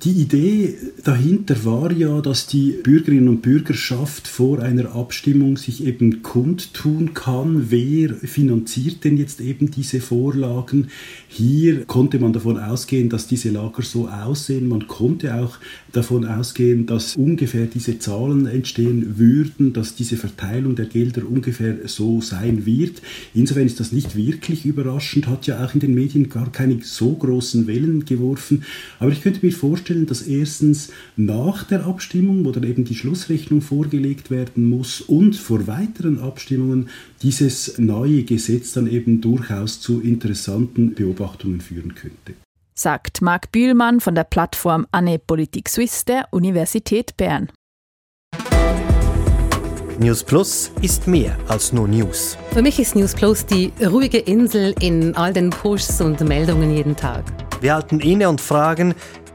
Die 0.04 0.12
Idee 0.12 0.76
dahinter 1.02 1.64
war 1.64 1.90
ja, 1.90 2.20
dass 2.20 2.46
die 2.46 2.70
Bürgerinnen 2.84 3.28
und 3.28 3.42
Bürgerschaft 3.42 4.28
vor 4.28 4.60
einer 4.60 4.94
Abstimmung 4.94 5.56
sich 5.56 5.84
eben 5.84 6.22
kundtun 6.22 7.14
kann, 7.14 7.72
wer 7.72 8.14
finanziert 8.14 9.02
denn 9.02 9.16
jetzt 9.16 9.40
eben 9.40 9.72
diese 9.72 10.00
Vorlagen. 10.00 10.86
Hier 11.26 11.84
konnte 11.86 12.20
man 12.20 12.32
davon 12.32 12.58
ausgehen, 12.58 13.08
dass 13.08 13.26
diese 13.26 13.50
Lager 13.50 13.82
so 13.82 14.06
aussehen. 14.06 14.68
Man 14.68 14.86
konnte 14.86 15.34
auch 15.34 15.58
davon 15.90 16.24
ausgehen, 16.24 16.86
dass 16.86 17.16
ungefähr 17.16 17.66
diese 17.66 17.98
Zahlen 17.98 18.46
entstehen 18.46 19.18
würden, 19.18 19.72
dass 19.72 19.96
diese 19.96 20.16
Verteilung 20.16 20.76
der 20.76 20.86
Gelder 20.86 21.22
ungefähr 21.28 21.76
so 21.88 22.20
sein 22.20 22.66
wird. 22.66 23.02
Insofern 23.34 23.66
ist 23.66 23.80
das 23.80 23.90
nicht 23.90 24.14
wirklich 24.14 24.64
überraschend, 24.64 25.26
hat 25.26 25.48
ja 25.48 25.64
auch 25.64 25.74
in 25.74 25.80
den 25.80 25.94
Medien 25.94 26.28
gar 26.28 26.52
keine 26.52 26.78
so 26.84 27.14
großen 27.14 27.66
Wellen 27.66 28.04
geworfen. 28.04 28.62
Aber 29.00 29.10
ich 29.10 29.22
könnte 29.22 29.37
mir 29.42 29.52
vorstellen, 29.52 30.06
dass 30.06 30.22
erstens 30.22 30.90
nach 31.16 31.64
der 31.64 31.86
Abstimmung, 31.86 32.44
wo 32.44 32.52
dann 32.52 32.64
eben 32.64 32.84
die 32.84 32.94
Schlussrechnung 32.94 33.60
vorgelegt 33.60 34.30
werden 34.30 34.68
muss 34.68 35.00
und 35.00 35.36
vor 35.36 35.66
weiteren 35.66 36.20
Abstimmungen 36.20 36.88
dieses 37.22 37.78
neue 37.78 38.24
Gesetz 38.24 38.72
dann 38.72 38.86
eben 38.86 39.20
durchaus 39.20 39.80
zu 39.80 40.00
interessanten 40.00 40.94
Beobachtungen 40.94 41.60
führen 41.60 41.94
könnte 41.94 42.34
sagt 42.78 43.22
Marc 43.22 43.50
Bühlmann 43.50 44.00
von 44.00 44.14
der 44.14 44.22
Plattform 44.22 44.86
Anne 44.92 45.18
Politik 45.18 45.68
Suisse 45.68 46.04
der 46.04 46.28
Universität 46.30 47.16
Bern. 47.16 47.48
News 49.98 50.22
Plus 50.22 50.70
ist 50.80 51.08
mehr 51.08 51.36
als 51.48 51.72
nur 51.72 51.88
News. 51.88 52.38
Für 52.52 52.62
mich 52.62 52.78
ist 52.78 52.94
News 52.94 53.14
Plus 53.14 53.44
die 53.44 53.72
ruhige 53.84 54.18
Insel 54.18 54.72
in 54.80 55.16
all 55.16 55.32
den 55.32 55.50
Pushs 55.50 56.00
und 56.00 56.20
Meldungen 56.20 56.72
jeden 56.72 56.94
Tag. 56.94 57.24
Wir 57.60 57.74
halten 57.74 57.98
inne 57.98 58.28
und 58.28 58.40
fragen, 58.40 58.94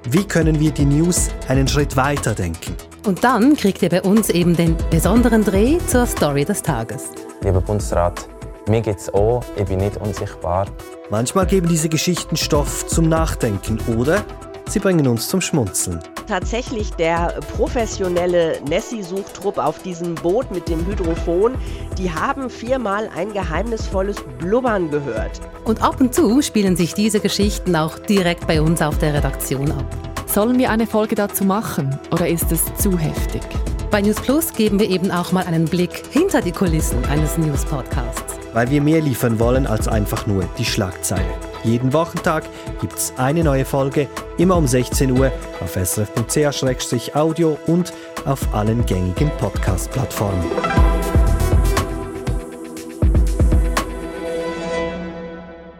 wie 0.09 0.23
können 0.23 0.59
wir 0.59 0.71
die 0.71 0.85
News 0.85 1.29
einen 1.47 1.67
Schritt 1.67 1.95
weiter 1.95 2.33
denken? 2.33 2.75
Und 3.05 3.23
dann 3.23 3.55
kriegt 3.55 3.81
ihr 3.81 3.89
bei 3.89 4.01
uns 4.01 4.29
eben 4.29 4.55
den 4.55 4.75
besonderen 4.89 5.43
Dreh 5.43 5.77
zur 5.87 6.05
Story 6.05 6.45
des 6.45 6.61
Tages. 6.61 7.11
Lieber 7.41 7.61
Bundesrat, 7.61 8.27
mir 8.67 8.81
geht's 8.81 9.13
auch, 9.13 9.43
ich 9.55 9.65
bin 9.65 9.79
nicht 9.79 9.97
unsichtbar. 9.97 10.67
Manchmal 11.09 11.45
geben 11.45 11.67
diese 11.67 11.89
Geschichten 11.89 12.37
Stoff 12.37 12.87
zum 12.87 13.09
Nachdenken 13.09 13.79
oder 13.97 14.23
sie 14.69 14.79
bringen 14.79 15.07
uns 15.07 15.27
zum 15.27 15.41
Schmunzeln. 15.41 15.99
Tatsächlich 16.27 16.91
der 16.91 17.39
professionelle 17.55 18.61
Nessie-Suchtrupp 18.67 19.57
auf 19.57 19.81
diesem 19.81 20.15
Boot 20.15 20.51
mit 20.51 20.67
dem 20.69 20.85
Hydrophon, 20.85 21.55
die 21.97 22.11
haben 22.11 22.49
viermal 22.49 23.09
ein 23.15 23.33
geheimnisvolles 23.33 24.17
Blubbern 24.39 24.89
gehört. 24.89 25.41
Und 25.65 25.81
ab 25.81 25.99
und 25.99 26.13
zu 26.13 26.41
spielen 26.41 26.75
sich 26.75 26.93
diese 26.93 27.19
Geschichten 27.19 27.75
auch 27.75 27.99
direkt 27.99 28.47
bei 28.47 28.61
uns 28.61 28.81
auf 28.81 28.97
der 28.97 29.13
Redaktion 29.13 29.71
ab. 29.71 29.85
Sollen 30.27 30.57
wir 30.57 30.71
eine 30.71 30.87
Folge 30.87 31.15
dazu 31.15 31.43
machen 31.43 31.99
oder 32.11 32.27
ist 32.27 32.51
es 32.51 32.63
zu 32.75 32.97
heftig? 32.97 33.43
Bei 33.91 34.01
News 34.01 34.15
Plus 34.15 34.53
geben 34.53 34.79
wir 34.79 34.89
eben 34.89 35.11
auch 35.11 35.31
mal 35.31 35.45
einen 35.45 35.65
Blick 35.65 36.03
hinter 36.11 36.41
die 36.41 36.51
Kulissen 36.51 37.05
eines 37.05 37.37
News-Podcasts 37.37 38.33
weil 38.53 38.69
wir 38.69 38.81
mehr 38.81 39.01
liefern 39.01 39.39
wollen 39.39 39.67
als 39.67 39.87
einfach 39.87 40.27
nur 40.27 40.45
die 40.57 40.65
Schlagzeile. 40.65 41.52
Jeden 41.63 41.93
Wochentag 41.93 42.43
gibt 42.81 42.93
es 42.93 43.13
eine 43.17 43.43
neue 43.43 43.65
Folge, 43.65 44.09
immer 44.37 44.57
um 44.57 44.67
16 44.67 45.11
Uhr 45.11 45.31
auf 45.61 45.75
srf.ch-audio 45.75 47.57
und 47.67 47.93
auf 48.25 48.53
allen 48.53 48.85
gängigen 48.85 49.31
Podcast-Plattformen. 49.37 50.43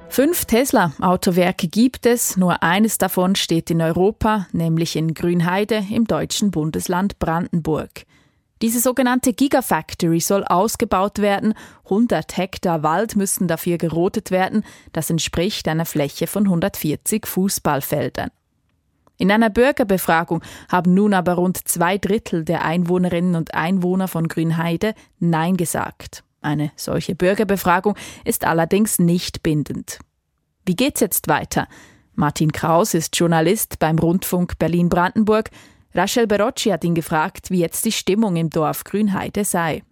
Fünf 0.07 0.45
Tesla-Autowerke 0.45 1.67
gibt 1.67 2.05
es, 2.05 2.37
nur 2.37 2.61
eines 2.61 2.99
davon 2.99 3.35
steht 3.35 3.71
in 3.71 3.81
Europa, 3.81 4.47
nämlich 4.51 4.95
in 4.95 5.15
Grünheide 5.15 5.83
im 5.89 6.05
deutschen 6.05 6.51
Bundesland 6.51 7.17
Brandenburg. 7.17 8.05
Diese 8.63 8.79
sogenannte 8.79 9.33
Gigafactory 9.33 10.21
soll 10.21 10.45
ausgebaut 10.45 11.19
werden. 11.19 11.53
100 11.83 12.37
Hektar 12.37 12.81
Wald 12.81 13.17
müssen 13.17 13.49
dafür 13.49 13.77
gerodet 13.77 14.31
werden. 14.31 14.63
Das 14.93 15.09
entspricht 15.09 15.67
einer 15.67 15.85
Fläche 15.85 16.27
von 16.27 16.45
140 16.45 17.27
Fußballfeldern. 17.27 18.29
In 19.17 19.33
einer 19.33 19.49
Bürgerbefragung 19.49 20.41
haben 20.69 20.93
nun 20.93 21.13
aber 21.13 21.33
rund 21.33 21.67
zwei 21.67 21.97
Drittel 21.97 22.45
der 22.45 22.63
Einwohnerinnen 22.63 23.35
und 23.35 23.53
Einwohner 23.53 24.07
von 24.07 24.29
Grünheide 24.29 24.95
Nein 25.19 25.57
gesagt. 25.57 26.23
Eine 26.39 26.71
solche 26.77 27.15
Bürgerbefragung 27.15 27.97
ist 28.23 28.45
allerdings 28.45 28.97
nicht 28.97 29.43
bindend. 29.43 29.99
Wie 30.65 30.77
geht's 30.77 31.01
jetzt 31.01 31.27
weiter? 31.27 31.67
Martin 32.15 32.53
Kraus 32.53 32.93
ist 32.93 33.19
Journalist 33.19 33.79
beim 33.79 33.99
Rundfunk 33.99 34.57
Berlin-Brandenburg. 34.57 35.49
Rachel 35.95 36.25
Berocci 36.25 36.71
hat 36.71 36.83
ihn 36.83 36.95
gefragt, 36.95 37.51
wie 37.51 37.59
jetzt 37.59 37.85
die 37.85 37.91
Stimmung 37.91 38.35
im 38.35 38.49
Dorf 38.49 38.83
Grünheide 38.83 39.45
sei. 39.45 39.83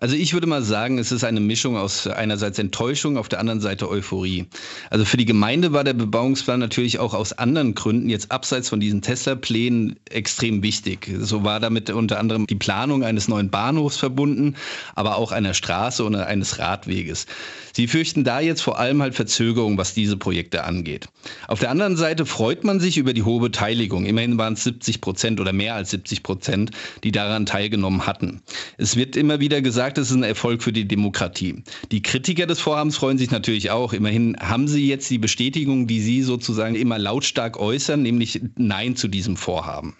Also 0.00 0.16
ich 0.16 0.32
würde 0.32 0.46
mal 0.46 0.62
sagen, 0.62 0.98
es 0.98 1.12
ist 1.12 1.24
eine 1.24 1.40
Mischung 1.40 1.76
aus 1.76 2.06
einerseits 2.06 2.58
Enttäuschung, 2.58 3.18
auf 3.18 3.28
der 3.28 3.38
anderen 3.38 3.60
Seite 3.60 3.88
Euphorie. 3.90 4.46
Also 4.88 5.04
für 5.04 5.18
die 5.18 5.26
Gemeinde 5.26 5.74
war 5.74 5.84
der 5.84 5.92
Bebauungsplan 5.92 6.58
natürlich 6.58 6.98
auch 6.98 7.12
aus 7.12 7.34
anderen 7.34 7.74
Gründen 7.74 8.08
jetzt 8.08 8.32
abseits 8.32 8.70
von 8.70 8.80
diesen 8.80 9.02
Tesla-Plänen 9.02 9.96
extrem 10.08 10.62
wichtig. 10.62 11.10
So 11.20 11.44
war 11.44 11.60
damit 11.60 11.90
unter 11.90 12.18
anderem 12.18 12.46
die 12.46 12.54
Planung 12.54 13.04
eines 13.04 13.28
neuen 13.28 13.50
Bahnhofs 13.50 13.98
verbunden, 13.98 14.56
aber 14.94 15.16
auch 15.16 15.32
einer 15.32 15.52
Straße 15.52 16.02
oder 16.02 16.26
eines 16.26 16.58
Radweges. 16.58 17.26
Sie 17.74 17.86
fürchten 17.86 18.24
da 18.24 18.40
jetzt 18.40 18.62
vor 18.62 18.78
allem 18.78 19.02
halt 19.02 19.14
Verzögerung, 19.14 19.76
was 19.76 19.92
diese 19.92 20.16
Projekte 20.16 20.64
angeht. 20.64 21.08
Auf 21.46 21.60
der 21.60 21.70
anderen 21.70 21.96
Seite 21.96 22.24
freut 22.24 22.64
man 22.64 22.80
sich 22.80 22.96
über 22.96 23.12
die 23.12 23.22
hohe 23.22 23.40
Beteiligung. 23.40 24.06
Immerhin 24.06 24.38
waren 24.38 24.54
es 24.54 24.64
70 24.64 25.00
Prozent 25.02 25.40
oder 25.40 25.52
mehr 25.52 25.74
als 25.74 25.90
70 25.90 26.22
Prozent, 26.22 26.70
die 27.04 27.12
daran 27.12 27.44
teilgenommen 27.44 28.06
hatten. 28.06 28.40
Es 28.78 28.96
wird 28.96 29.14
immer 29.14 29.40
wieder 29.40 29.60
gesagt, 29.94 29.98
es 29.98 30.10
ist 30.10 30.16
ein 30.16 30.22
Erfolg 30.22 30.62
für 30.62 30.72
die 30.72 30.86
Demokratie. 30.86 31.62
Die 31.90 32.02
Kritiker 32.02 32.46
des 32.46 32.60
Vorhabens 32.60 32.96
freuen 32.96 33.18
sich 33.18 33.30
natürlich 33.30 33.70
auch. 33.70 33.92
Immerhin 33.92 34.36
haben 34.40 34.68
sie 34.68 34.88
jetzt 34.88 35.10
die 35.10 35.18
Bestätigung, 35.18 35.86
die 35.86 36.00
sie 36.00 36.22
sozusagen 36.22 36.74
immer 36.74 36.98
lautstark 36.98 37.58
äußern, 37.58 38.02
nämlich 38.02 38.40
Nein 38.56 38.96
zu 38.96 39.08
diesem 39.08 39.36
Vorhaben. 39.36 39.96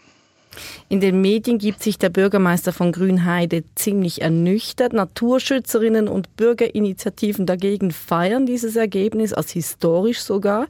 In 0.88 1.00
den 1.00 1.20
Medien 1.20 1.59
gibt 1.59 1.82
sich 1.82 1.97
der 1.97 2.09
Bürgermeister 2.09 2.73
von 2.73 2.92
Grünheide 2.92 3.62
ziemlich 3.76 4.20
ernüchtert. 4.20 4.92
Naturschützerinnen 4.92 6.09
und 6.09 6.37
Bürgerinitiativen 6.37 7.47
dagegen 7.47 7.92
feiern 7.92 8.47
dieses 8.47 8.76
Ergebnis 8.76 9.32
als 9.32 9.52
historisch 9.52 10.20
sogar. 10.20 10.66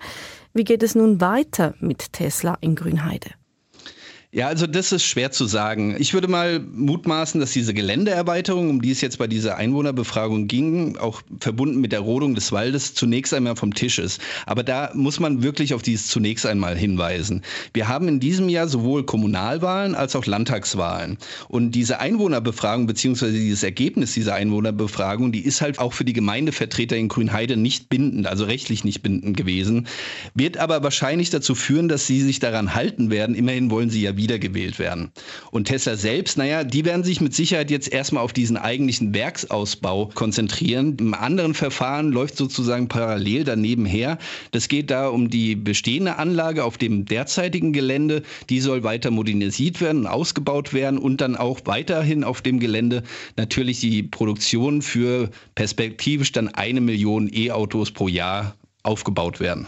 Wie 0.52 0.64
geht 0.64 0.82
es 0.82 0.94
nun 0.94 1.20
weiter 1.20 1.74
mit 1.80 2.12
Tesla 2.12 2.58
in 2.60 2.74
Grünheide? 2.74 3.30
Ja, 4.32 4.46
also 4.46 4.68
das 4.68 4.92
ist 4.92 5.02
schwer 5.02 5.32
zu 5.32 5.46
sagen. 5.46 5.96
Ich 5.98 6.14
würde 6.14 6.28
mal 6.28 6.60
mutmaßen, 6.60 7.40
dass 7.40 7.50
diese 7.50 7.74
Geländeerweiterung, 7.74 8.70
um 8.70 8.80
die 8.80 8.92
es 8.92 9.00
jetzt 9.00 9.18
bei 9.18 9.26
dieser 9.26 9.56
Einwohnerbefragung 9.56 10.46
ging, 10.46 10.96
auch 10.98 11.22
verbunden 11.40 11.80
mit 11.80 11.90
der 11.90 11.98
Rodung 11.98 12.36
des 12.36 12.52
Waldes, 12.52 12.94
zunächst 12.94 13.34
einmal 13.34 13.56
vom 13.56 13.74
Tisch 13.74 13.98
ist. 13.98 14.20
Aber 14.46 14.62
da 14.62 14.92
muss 14.94 15.18
man 15.18 15.42
wirklich 15.42 15.74
auf 15.74 15.82
dieses 15.82 16.06
zunächst 16.06 16.46
einmal 16.46 16.76
hinweisen. 16.76 17.42
Wir 17.74 17.88
haben 17.88 18.06
in 18.06 18.20
diesem 18.20 18.48
Jahr 18.48 18.68
sowohl 18.68 19.04
Kommunalwahlen 19.04 19.96
als 19.96 20.14
auch 20.14 20.24
Landtagswahlen. 20.26 21.18
Und 21.48 21.72
diese 21.72 21.98
Einwohnerbefragung 21.98 22.86
beziehungsweise 22.86 23.32
dieses 23.32 23.64
Ergebnis 23.64 24.14
dieser 24.14 24.34
Einwohnerbefragung, 24.34 25.32
die 25.32 25.44
ist 25.44 25.60
halt 25.60 25.80
auch 25.80 25.92
für 25.92 26.04
die 26.04 26.12
Gemeindevertreter 26.12 26.96
in 26.96 27.08
Grünheide 27.08 27.56
nicht 27.56 27.88
bindend, 27.88 28.28
also 28.28 28.44
rechtlich 28.44 28.84
nicht 28.84 29.02
bindend 29.02 29.36
gewesen, 29.36 29.88
wird 30.34 30.56
aber 30.56 30.84
wahrscheinlich 30.84 31.30
dazu 31.30 31.56
führen, 31.56 31.88
dass 31.88 32.06
sie 32.06 32.20
sich 32.20 32.38
daran 32.38 32.76
halten 32.76 33.10
werden. 33.10 33.34
Immerhin 33.34 33.72
wollen 33.72 33.90
sie 33.90 34.02
ja 34.02 34.19
wiedergewählt 34.20 34.78
werden. 34.78 35.10
Und 35.50 35.64
Tesla 35.68 35.96
selbst, 35.96 36.36
naja, 36.36 36.62
die 36.64 36.84
werden 36.84 37.04
sich 37.04 37.20
mit 37.20 37.34
Sicherheit 37.34 37.70
jetzt 37.70 37.92
erstmal 37.92 38.22
auf 38.22 38.32
diesen 38.32 38.56
eigentlichen 38.56 39.14
Werksausbau 39.14 40.10
konzentrieren. 40.14 40.96
Im 41.00 41.14
anderen 41.14 41.54
Verfahren 41.54 42.10
läuft 42.10 42.36
sozusagen 42.36 42.88
parallel 42.88 43.44
daneben 43.44 43.86
her. 43.86 44.18
Das 44.50 44.68
geht 44.68 44.90
da 44.90 45.08
um 45.08 45.30
die 45.30 45.56
bestehende 45.56 46.18
Anlage 46.18 46.64
auf 46.64 46.76
dem 46.76 47.06
derzeitigen 47.06 47.72
Gelände. 47.72 48.22
Die 48.50 48.60
soll 48.60 48.84
weiter 48.84 49.10
modernisiert 49.10 49.80
werden 49.80 50.06
ausgebaut 50.06 50.74
werden 50.74 50.98
und 50.98 51.20
dann 51.20 51.36
auch 51.36 51.60
weiterhin 51.64 52.24
auf 52.24 52.42
dem 52.42 52.60
Gelände 52.60 53.02
natürlich 53.36 53.80
die 53.80 54.02
Produktion 54.02 54.82
für 54.82 55.30
perspektivisch 55.54 56.32
dann 56.32 56.48
eine 56.48 56.80
Million 56.80 57.30
E-Autos 57.32 57.90
pro 57.90 58.08
Jahr 58.08 58.54
aufgebaut 58.82 59.40
werden. 59.40 59.66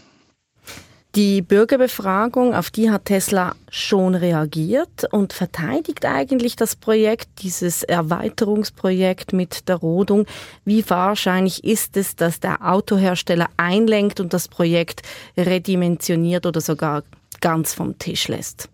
Die 1.14 1.42
Bürgerbefragung, 1.42 2.54
auf 2.54 2.70
die 2.70 2.90
hat 2.90 3.04
Tesla 3.04 3.54
schon 3.68 4.14
reagiert 4.14 5.04
und 5.10 5.34
verteidigt 5.34 6.06
eigentlich 6.06 6.56
das 6.56 6.74
Projekt, 6.74 7.28
dieses 7.42 7.82
Erweiterungsprojekt 7.82 9.34
mit 9.34 9.68
der 9.68 9.76
Rodung. 9.76 10.24
Wie 10.64 10.88
wahrscheinlich 10.88 11.64
ist 11.64 11.98
es, 11.98 12.16
dass 12.16 12.40
der 12.40 12.66
Autohersteller 12.66 13.50
einlenkt 13.58 14.20
und 14.20 14.32
das 14.32 14.48
Projekt 14.48 15.02
redimensioniert 15.36 16.46
oder 16.46 16.62
sogar 16.62 17.02
ganz 17.42 17.74
vom 17.74 17.98
Tisch 17.98 18.28
lässt? 18.28 18.70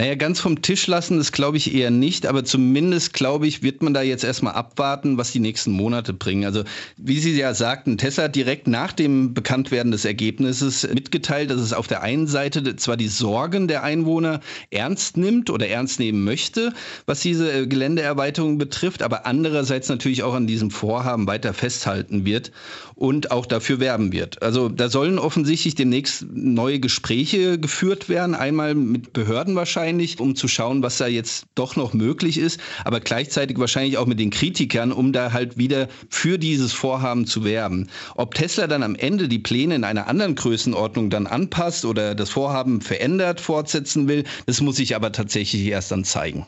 Naja, 0.00 0.14
ganz 0.14 0.40
vom 0.40 0.62
Tisch 0.62 0.86
lassen, 0.86 1.18
das 1.18 1.30
glaube 1.30 1.58
ich 1.58 1.74
eher 1.74 1.90
nicht, 1.90 2.24
aber 2.24 2.42
zumindest 2.42 3.12
glaube 3.12 3.46
ich, 3.46 3.62
wird 3.62 3.82
man 3.82 3.92
da 3.92 4.00
jetzt 4.00 4.24
erstmal 4.24 4.54
abwarten, 4.54 5.18
was 5.18 5.32
die 5.32 5.40
nächsten 5.40 5.72
Monate 5.72 6.14
bringen. 6.14 6.46
Also, 6.46 6.64
wie 6.96 7.18
Sie 7.18 7.38
ja 7.38 7.52
sagten, 7.52 7.98
Tesla 7.98 8.24
hat 8.24 8.34
direkt 8.34 8.66
nach 8.66 8.92
dem 8.92 9.34
Bekanntwerden 9.34 9.92
des 9.92 10.06
Ergebnisses 10.06 10.88
mitgeteilt, 10.88 11.50
dass 11.50 11.60
es 11.60 11.74
auf 11.74 11.86
der 11.86 12.00
einen 12.02 12.28
Seite 12.28 12.76
zwar 12.76 12.96
die 12.96 13.08
Sorgen 13.08 13.68
der 13.68 13.82
Einwohner 13.82 14.40
ernst 14.70 15.18
nimmt 15.18 15.50
oder 15.50 15.68
ernst 15.68 16.00
nehmen 16.00 16.24
möchte, 16.24 16.72
was 17.04 17.20
diese 17.20 17.52
äh, 17.52 17.66
Geländeerweiterung 17.66 18.56
betrifft, 18.56 19.02
aber 19.02 19.26
andererseits 19.26 19.90
natürlich 19.90 20.22
auch 20.22 20.32
an 20.32 20.46
diesem 20.46 20.70
Vorhaben 20.70 21.26
weiter 21.26 21.52
festhalten 21.52 22.24
wird 22.24 22.52
und 22.94 23.32
auch 23.32 23.44
dafür 23.44 23.80
werben 23.80 24.12
wird. 24.12 24.40
Also, 24.40 24.70
da 24.70 24.88
sollen 24.88 25.18
offensichtlich 25.18 25.74
demnächst 25.74 26.24
neue 26.32 26.80
Gespräche 26.80 27.58
geführt 27.58 28.08
werden, 28.08 28.34
einmal 28.34 28.74
mit 28.74 29.12
Behörden 29.12 29.56
wahrscheinlich 29.56 29.89
wahrscheinlich, 29.90 30.20
um 30.20 30.36
zu 30.36 30.46
schauen, 30.46 30.84
was 30.84 30.98
da 30.98 31.08
jetzt 31.08 31.46
doch 31.56 31.74
noch 31.74 31.94
möglich 31.94 32.38
ist, 32.38 32.60
aber 32.84 33.00
gleichzeitig 33.00 33.58
wahrscheinlich 33.58 33.98
auch 33.98 34.06
mit 34.06 34.20
den 34.20 34.30
Kritikern, 34.30 34.92
um 34.92 35.12
da 35.12 35.32
halt 35.32 35.58
wieder 35.58 35.88
für 36.08 36.38
dieses 36.38 36.72
Vorhaben 36.72 37.26
zu 37.26 37.42
werben. 37.42 37.88
Ob 38.14 38.36
Tesla 38.36 38.68
dann 38.68 38.84
am 38.84 38.94
Ende 38.94 39.26
die 39.26 39.40
Pläne 39.40 39.74
in 39.74 39.82
einer 39.82 40.06
anderen 40.06 40.36
Größenordnung 40.36 41.10
dann 41.10 41.26
anpasst 41.26 41.84
oder 41.84 42.14
das 42.14 42.30
Vorhaben 42.30 42.80
verändert 42.80 43.40
fortsetzen 43.40 44.06
will, 44.06 44.22
das 44.46 44.60
muss 44.60 44.76
sich 44.76 44.94
aber 44.94 45.10
tatsächlich 45.10 45.66
erst 45.66 45.90
dann 45.90 46.04
zeigen. 46.04 46.46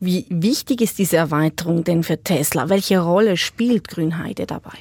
Wie 0.00 0.24
wichtig 0.30 0.80
ist 0.80 0.98
diese 0.98 1.18
Erweiterung 1.18 1.84
denn 1.84 2.04
für 2.04 2.22
Tesla? 2.22 2.70
Welche 2.70 3.00
Rolle 3.00 3.36
spielt 3.36 3.88
Grünheide 3.88 4.46
dabei? 4.46 4.78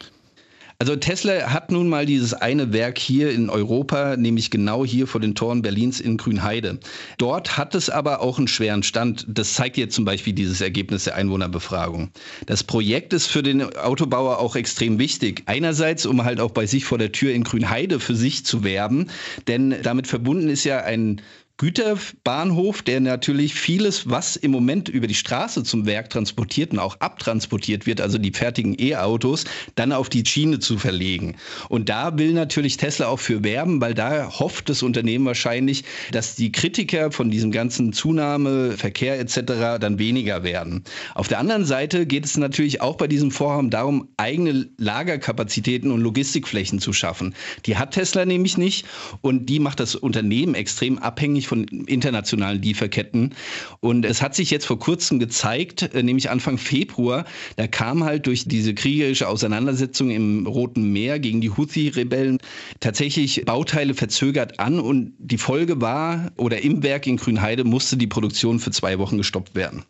Also 0.86 0.98
Tesla 0.98 1.52
hat 1.52 1.72
nun 1.72 1.90
mal 1.90 2.06
dieses 2.06 2.36
eine 2.36 2.72
Werk 2.72 3.00
hier 3.00 3.32
in 3.32 3.50
Europa, 3.50 4.18
nämlich 4.18 4.52
genau 4.52 4.86
hier 4.86 5.08
vor 5.08 5.20
den 5.20 5.34
Toren 5.34 5.64
Berlins 5.64 6.00
in 6.00 6.16
Grünheide. 6.16 6.78
Dort 7.18 7.58
hat 7.58 7.74
es 7.74 7.90
aber 7.90 8.22
auch 8.22 8.38
einen 8.38 8.48
schweren 8.48 8.84
Stand. 8.84 9.26
Das 9.28 9.56
zeigt 9.56 9.78
jetzt 9.78 9.96
zum 9.96 10.06
Beispiel 10.06 10.34
dieses 10.34 10.62
Ergebnis 10.62 11.06
der 11.06 11.16
Einwohnerbefragung. 11.16 12.12
Das 12.46 12.64
Projekt 12.64 13.14
ist 13.14 13.26
für 13.26 13.42
den 13.42 13.64
Autobauer 13.64 14.38
auch 14.38 14.56
extrem 14.56 15.00
wichtig. 15.00 15.42
Einerseits, 15.48 16.06
um 16.06 16.24
halt 16.24 16.40
auch 16.40 16.52
bei 16.52 16.68
sich 16.68 16.86
vor 16.86 17.00
der 17.00 17.12
Tür 17.12 17.34
in 17.34 17.46
Grünheide 17.46 18.00
für 18.00 18.16
sich 18.16 18.46
zu 18.46 18.64
werben, 18.64 19.08
denn 19.48 19.74
damit 19.82 20.06
verbunden 20.06 20.50
ist 20.50 20.66
ja 20.66 20.84
ein 20.84 21.20
Güterbahnhof, 21.58 22.82
der 22.82 23.00
natürlich 23.00 23.56
vieles, 23.56 24.10
was 24.10 24.36
im 24.36 24.52
Moment 24.52 24.90
über 24.90 25.08
die 25.08 25.14
Straße 25.14 25.64
zum 25.64 25.86
Werk 25.86 26.10
transportiert 26.10 26.74
und 26.74 26.80
auch 26.80 27.00
abtransportiert 27.00 27.86
wird, 27.86 28.02
also 28.02 28.18
die 28.18 28.32
fertigen 28.32 28.76
E-Autos, 28.78 29.46
dann 29.76 29.94
auf 29.94 30.10
die 30.10 30.26
Schiene 30.26 30.60
zu 30.60 30.78
verlegen. 30.78 31.38
Und 31.70 31.88
da 31.88 32.18
will 32.18 32.34
natürlich 32.34 32.76
Tesla 32.76 33.08
auch 33.08 33.22
für 33.22 33.46
werben, 33.46 33.80
weil 33.80 33.94
da 33.94 34.38
hofft 34.38 34.68
das 34.68 34.84
Unternehmen 34.84 35.26
wahrscheinlich, 35.26 35.86
dass 36.12 36.36
die 36.36 36.52
Kritiker 36.52 37.12
von 37.12 37.32
diesem 37.32 37.52
ganzen 37.52 37.94
Zunahme, 37.94 38.74
Verkehr 38.74 39.18
etc. 39.18 39.80
dann 39.80 39.98
weniger 39.98 40.44
werden. 40.44 40.84
Auf 41.14 41.30
der 41.30 41.40
anderen 41.40 41.64
Seite 41.64 42.06
geht 42.06 42.26
es 42.26 42.36
natürlich 42.36 42.82
auch 42.82 42.98
bei 42.98 43.08
diesem 43.08 43.32
Vorhaben 43.32 43.70
darum, 43.70 44.10
eigene 44.18 44.68
Lagerkapazitäten 44.78 45.92
und 45.92 46.02
Logistikflächen 46.02 46.80
zu 46.80 46.92
schaffen. 46.92 47.34
Die 47.66 47.78
hat 47.78 47.92
Tesla 47.92 48.26
nämlich 48.26 48.58
nicht 48.58 48.86
und 49.22 49.46
die 49.46 49.60
macht 49.60 49.80
das 49.80 49.96
Unternehmen 49.96 50.54
extrem 50.54 50.98
abhängig 50.98 51.45
abhängig 51.46 51.48
von 51.48 51.64
internationalen 51.88 52.62
Lieferketten. 52.62 53.34
Und 53.80 54.06
es 54.06 54.22
hat 54.22 54.36
sich 54.36 54.52
jetzt 54.52 54.66
vor 54.66 54.80
kurzem 54.80 55.20
gezeigt, 55.20 55.94
äh, 55.94 56.04
nämlich 56.04 56.30
Anfang 56.30 56.58
Februar, 56.58 57.26
da 57.56 57.68
kam 57.68 58.04
halt 58.04 58.28
durch 58.28 58.46
diese 58.48 58.74
kriegerische 58.74 59.28
Auseinandersetzung 59.28 60.12
im 60.12 60.48
Roten 60.48 60.92
Meer 60.92 61.20
gegen 61.20 61.42
die 61.42 61.52
Houthi-Rebellen 61.52 62.40
tatsächlich 62.80 63.44
Bauteile 63.46 63.94
verzögert 63.94 64.60
an 64.60 64.80
und 64.80 65.14
die 65.18 65.38
Folge 65.38 65.82
war, 65.82 66.32
oder 66.38 66.62
im 66.64 66.84
Werk 66.84 67.08
in 67.08 67.18
Grünheide 67.18 67.64
musste 67.64 67.98
die 67.98 68.08
Produktion 68.08 68.60
für 68.60 68.72
zwei 68.72 69.00
Wochen 69.00 69.18
gestoppt 69.18 69.56
werden. 69.56 69.84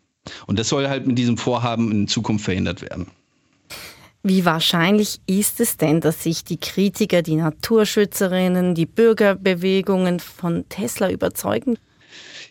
Und 0.46 0.58
das 0.58 0.68
soll 0.68 0.88
halt 0.88 1.06
mit 1.06 1.18
diesem 1.18 1.38
Vorhaben 1.38 1.92
in 1.92 2.08
Zukunft 2.08 2.44
verhindert 2.44 2.82
werden. 2.82 3.06
Wie 4.28 4.44
wahrscheinlich 4.44 5.20
ist 5.28 5.60
es 5.60 5.76
denn, 5.76 6.00
dass 6.00 6.24
sich 6.24 6.42
die 6.42 6.58
Kritiker, 6.58 7.22
die 7.22 7.36
Naturschützerinnen, 7.36 8.74
die 8.74 8.84
Bürgerbewegungen 8.84 10.18
von 10.18 10.68
Tesla 10.68 11.10
überzeugen? 11.12 11.78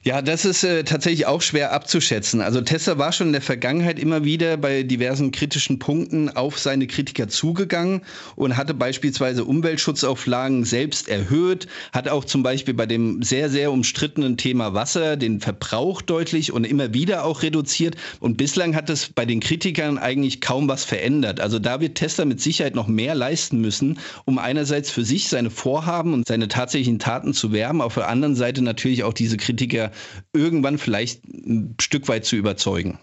Ja, 0.08 0.22
das 0.22 0.46
ist 0.46 0.64
äh, 0.64 0.84
tatsächlich 0.84 1.26
auch 1.26 1.42
schwer 1.42 1.72
abzuschätzen. 1.72 2.40
Also 2.40 2.62
Tesla 2.62 3.00
war 3.00 3.12
schon 3.12 3.26
in 3.26 3.34
der 3.34 3.42
Vergangenheit 3.42 3.98
immer 3.98 4.24
wieder 4.24 4.56
bei 4.56 4.84
diversen 4.84 5.32
kritischen 5.32 5.80
Punkten 5.80 6.30
auf 6.30 6.60
seine 6.60 6.86
Kritiker 6.86 7.28
zugegangen 7.28 8.04
und 8.36 8.56
hatte 8.56 8.76
beispielsweise 8.76 9.44
Umweltschutzauflagen 9.46 10.64
selbst 10.64 11.10
erhöht, 11.10 11.66
hat 11.92 12.08
auch 12.08 12.24
zum 12.24 12.44
Beispiel 12.44 12.76
bei 12.76 12.86
dem 12.86 13.24
sehr, 13.24 13.50
sehr 13.50 13.72
umstrittenen 13.72 14.38
Thema 14.38 14.76
Wasser 14.76 15.18
den 15.18 15.42
Verbrauch 15.42 16.04
deutlich 16.04 16.52
und 16.52 16.66
immer 16.66 16.94
wieder 16.94 17.26
auch 17.26 17.42
reduziert. 17.42 17.96
Und 18.20 18.38
bislang 18.38 18.76
hat 18.76 18.92
es 18.92 19.10
bei 19.10 19.26
den 19.26 19.40
Kritikern 19.40 19.98
eigentlich 19.98 20.40
kaum 20.40 20.68
was 20.68 20.86
verändert. 20.86 21.40
Also 21.40 21.58
da 21.58 21.82
wird 21.82 21.96
Tesla 21.96 22.26
mit 22.26 22.40
Sicherheit 22.40 22.76
noch 22.76 22.88
mehr 22.88 23.16
leisten 23.16 23.60
müssen, 23.60 23.98
um 24.26 24.38
einerseits 24.38 24.92
für 24.92 25.04
sich 25.04 25.30
seine 25.30 25.50
Vorhaben 25.50 26.14
und 26.14 26.28
seine 26.28 26.48
tatsächlichen 26.48 27.00
Taten 27.00 27.34
zu 27.34 27.52
werben, 27.52 27.82
auf 27.82 27.96
der 27.96 28.08
anderen 28.08 28.36
Seite 28.36 28.62
natürlich 28.62 29.04
auch 29.04 29.14
diese 29.14 29.38
Kritiker 29.38 29.94
irgendwann 30.34 30.78
vielleicht 30.78 31.24
ein 31.26 31.76
Stück 31.80 32.08
weit 32.08 32.26
zu 32.26 32.36
überzeugen. 32.36 33.00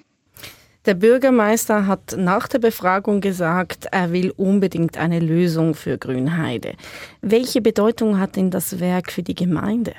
Der 0.85 0.94
Bürgermeister 0.94 1.87
hat 1.87 2.16
nach 2.18 2.48
der 2.48 2.59
Befragung 2.59 3.20
gesagt, 3.20 3.87
er 3.92 4.12
will 4.12 4.33
unbedingt 4.33 4.98
eine 4.98 5.20
Lösung 5.20 5.74
für 5.74 5.96
Grünheide. 5.96 6.72
Welche 7.20 7.61
Bedeutung 7.61 8.18
hat 8.18 8.35
denn 8.35 8.50
das 8.50 8.81
Werk 8.81 9.12
für 9.12 9.22
die 9.22 9.37
Gemeinde? 9.37 9.92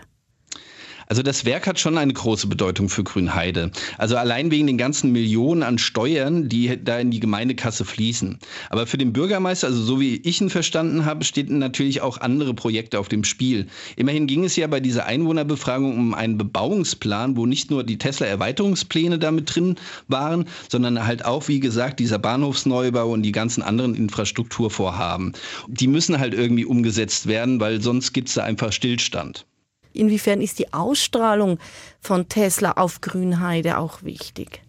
Also 1.08 1.24
das 1.24 1.46
Werk 1.46 1.68
hat 1.68 1.80
schon 1.80 1.98
eine 1.98 2.14
große 2.14 2.48
Bedeutung 2.48 2.90
für 2.90 3.04
Grünheide. 3.04 3.72
Also 3.98 4.18
allein 4.18 4.52
wegen 4.52 4.68
den 4.68 4.78
ganzen 4.78 5.12
Millionen 5.12 5.64
an 5.64 5.78
Steuern, 5.78 6.50
die 6.50 6.80
da 6.84 7.00
in 7.00 7.12
die 7.12 7.20
Gemeindekasse 7.20 7.86
fließen. 7.86 8.40
Aber 8.70 8.88
für 8.88 8.98
den 8.98 9.14
Bürgermeister, 9.14 9.68
also 9.68 9.82
so 9.82 10.00
wie 10.00 10.16
ich 10.16 10.42
ihn 10.42 10.50
verstanden 10.50 11.06
habe, 11.06 11.24
stehen 11.24 11.60
natürlich 11.60 12.02
auch 12.02 12.20
andere 12.20 12.54
Projekte 12.54 13.00
auf 13.00 13.10
dem 13.10 13.24
Spiel. 13.24 13.68
Immerhin 13.96 14.28
ging 14.28 14.44
es 14.44 14.56
ja 14.56 14.68
bei 14.68 14.80
dieser 14.80 15.06
Einwohnerbefragung 15.06 15.98
um 15.98 16.14
einen 16.14 16.38
Bebauungsplan, 16.38 17.38
wo 17.38 17.46
nicht 17.46 17.72
nur 17.72 17.84
die 17.84 17.98
Tesla-Erweiterungspläne 17.98 19.20
damit 19.20 19.54
drin 19.54 19.76
waren, 20.08 20.46
sondern 20.70 21.06
halt 21.06 21.26
auch, 21.26 21.48
wie 21.48 21.60
gesagt, 21.60 22.00
dieser 22.00 22.20
Bahnhofsneubau 22.20 23.12
und 23.12 23.24
die 23.24 23.32
ganzen 23.32 23.64
anderen 23.64 23.96
Infrastrukturvorhaben. 23.96 25.34
Die 25.68 25.88
müssen 25.88 26.20
halt 26.20 26.34
irgendwie 26.34 26.66
umgesetzt 26.66 27.28
werden, 27.28 27.60
weil 27.60 27.82
sonst 27.82 28.14
gibt 28.14 28.30
es 28.30 28.36
da 28.36 28.44
einfach 28.44 28.72
Stillstand. 28.72 29.46
Inwiefern 29.94 30.42
ist 30.42 30.60
die 30.60 30.74
Ausstrahlung 30.74 31.60
von 32.02 32.28
Tesla 32.28 32.74
auf 32.74 33.02
Grünheide 33.02 33.78
auch 33.78 34.04
wichtig? 34.04 34.63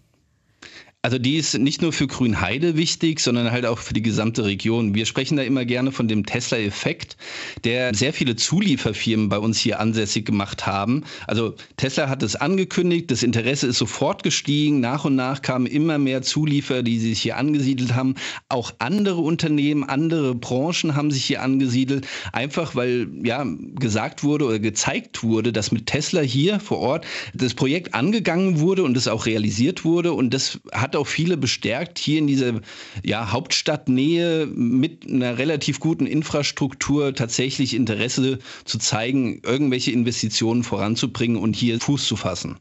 Also 1.05 1.19
die 1.19 1.35
ist 1.35 1.55
nicht 1.59 1.83
nur 1.83 1.93
für 1.93 2.07
Grünheide 2.07 2.77
wichtig, 2.77 3.19
sondern 3.19 3.51
halt 3.51 3.67
auch 3.67 3.77
für 3.77 3.93
die 3.93 4.01
gesamte 4.01 4.43
Region. 4.43 4.95
Wir 4.95 5.05
sprechen 5.05 5.37
da 5.37 5.43
immer 5.43 5.63
gerne 5.63 5.91
von 5.91 6.07
dem 6.07 6.25
Tesla-Effekt, 6.25 7.15
der 7.63 7.93
sehr 7.93 8.11
viele 8.11 8.35
Zulieferfirmen 8.35 9.29
bei 9.29 9.37
uns 9.37 9.59
hier 9.59 9.79
ansässig 9.79 10.25
gemacht 10.25 10.65
haben. 10.65 11.03
Also 11.27 11.53
Tesla 11.77 12.09
hat 12.09 12.23
es 12.23 12.35
angekündigt, 12.35 13.11
das 13.11 13.21
Interesse 13.21 13.67
ist 13.67 13.77
sofort 13.77 14.23
gestiegen. 14.23 14.79
Nach 14.79 15.05
und 15.05 15.15
nach 15.15 15.43
kamen 15.43 15.67
immer 15.67 15.99
mehr 15.99 16.23
Zulieferer, 16.23 16.81
die 16.81 16.97
sich 16.97 17.21
hier 17.21 17.37
angesiedelt 17.37 17.93
haben. 17.93 18.15
Auch 18.49 18.73
andere 18.79 19.17
Unternehmen, 19.17 19.83
andere 19.83 20.33
Branchen 20.33 20.95
haben 20.95 21.11
sich 21.11 21.25
hier 21.25 21.43
angesiedelt, 21.43 22.07
einfach 22.31 22.73
weil 22.73 23.09
ja 23.23 23.45
gesagt 23.75 24.23
wurde 24.23 24.45
oder 24.45 24.57
gezeigt 24.57 25.21
wurde, 25.21 25.53
dass 25.53 25.71
mit 25.71 25.85
Tesla 25.85 26.21
hier 26.21 26.59
vor 26.59 26.79
Ort 26.79 27.05
das 27.35 27.53
Projekt 27.53 27.93
angegangen 27.93 28.59
wurde 28.59 28.83
und 28.83 28.97
es 28.97 29.07
auch 29.07 29.27
realisiert 29.27 29.85
wurde 29.85 30.11
und 30.11 30.33
das 30.33 30.59
hat 30.71 30.94
auch 30.95 31.07
viele 31.07 31.37
bestärkt, 31.37 31.99
hier 31.99 32.19
in 32.19 32.27
dieser 32.27 32.61
ja, 33.03 33.31
Hauptstadtnähe 33.31 34.45
mit 34.47 35.09
einer 35.09 35.37
relativ 35.37 35.79
guten 35.79 36.05
Infrastruktur 36.05 37.13
tatsächlich 37.13 37.75
Interesse 37.75 38.39
zu 38.65 38.77
zeigen, 38.77 39.41
irgendwelche 39.43 39.91
Investitionen 39.91 40.63
voranzubringen 40.63 41.37
und 41.37 41.55
hier 41.55 41.79
Fuß 41.79 42.07
zu 42.07 42.15
fassen. 42.15 42.57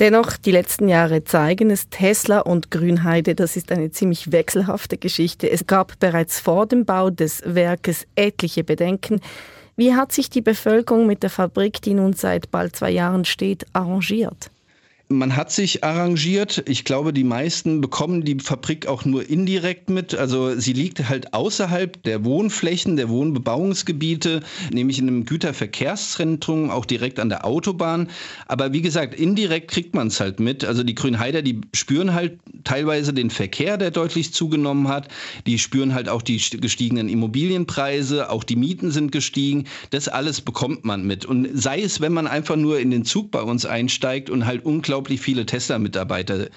Dennoch, 0.00 0.38
die 0.38 0.50
letzten 0.50 0.88
Jahre 0.88 1.24
zeigen 1.24 1.70
es, 1.70 1.90
Tesla 1.90 2.40
und 2.40 2.70
Grünheide, 2.70 3.34
das 3.34 3.56
ist 3.56 3.70
eine 3.70 3.90
ziemlich 3.90 4.32
wechselhafte 4.32 4.96
Geschichte. 4.96 5.50
Es 5.50 5.66
gab 5.66 5.98
bereits 6.00 6.40
vor 6.40 6.64
dem 6.64 6.86
Bau 6.86 7.10
des 7.10 7.42
Werkes 7.44 8.06
etliche 8.14 8.64
Bedenken. 8.64 9.20
Wie 9.76 9.94
hat 9.94 10.12
sich 10.12 10.30
die 10.30 10.40
Bevölkerung 10.40 11.06
mit 11.06 11.22
der 11.22 11.28
Fabrik, 11.28 11.82
die 11.82 11.92
nun 11.92 12.14
seit 12.14 12.50
bald 12.50 12.76
zwei 12.76 12.90
Jahren 12.90 13.26
steht, 13.26 13.66
arrangiert? 13.74 14.50
Man 15.10 15.34
hat 15.34 15.50
sich 15.50 15.82
arrangiert. 15.82 16.62
Ich 16.66 16.84
glaube, 16.84 17.12
die 17.12 17.24
meisten 17.24 17.80
bekommen 17.80 18.24
die 18.24 18.38
Fabrik 18.38 18.86
auch 18.86 19.04
nur 19.04 19.28
indirekt 19.28 19.90
mit. 19.90 20.14
Also 20.14 20.56
sie 20.56 20.72
liegt 20.72 21.08
halt 21.08 21.34
außerhalb 21.34 22.00
der 22.04 22.24
Wohnflächen, 22.24 22.96
der 22.96 23.08
Wohnbebauungsgebiete, 23.08 24.40
nämlich 24.72 25.00
in 25.00 25.08
einem 25.08 25.24
Güterverkehrszentrum, 25.24 26.70
auch 26.70 26.84
direkt 26.84 27.18
an 27.18 27.28
der 27.28 27.44
Autobahn. 27.44 28.08
Aber 28.46 28.72
wie 28.72 28.82
gesagt, 28.82 29.16
indirekt 29.16 29.72
kriegt 29.72 29.96
man 29.96 30.06
es 30.06 30.20
halt 30.20 30.38
mit. 30.38 30.64
Also 30.64 30.84
die 30.84 30.94
Grünheider, 30.94 31.42
die 31.42 31.60
spüren 31.74 32.14
halt 32.14 32.38
teilweise 32.62 33.12
den 33.12 33.30
Verkehr, 33.30 33.78
der 33.78 33.90
deutlich 33.90 34.32
zugenommen 34.32 34.86
hat. 34.86 35.08
Die 35.44 35.58
spüren 35.58 35.92
halt 35.92 36.08
auch 36.08 36.22
die 36.22 36.40
gestiegenen 36.60 37.08
Immobilienpreise, 37.08 38.30
auch 38.30 38.44
die 38.44 38.56
Mieten 38.56 38.92
sind 38.92 39.10
gestiegen. 39.10 39.64
Das 39.90 40.06
alles 40.06 40.40
bekommt 40.40 40.84
man 40.84 41.04
mit. 41.04 41.26
Und 41.26 41.48
sei 41.52 41.80
es, 41.80 42.00
wenn 42.00 42.12
man 42.12 42.28
einfach 42.28 42.56
nur 42.56 42.78
in 42.78 42.92
den 42.92 43.04
Zug 43.04 43.32
bei 43.32 43.42
uns 43.42 43.66
einsteigt 43.66 44.30
und 44.30 44.46
halt 44.46 44.64
unglaublich 44.64 44.99
unglaublich 45.00 45.20
viele 45.20 45.46
Tesla-Mitarbeiter 45.46 46.48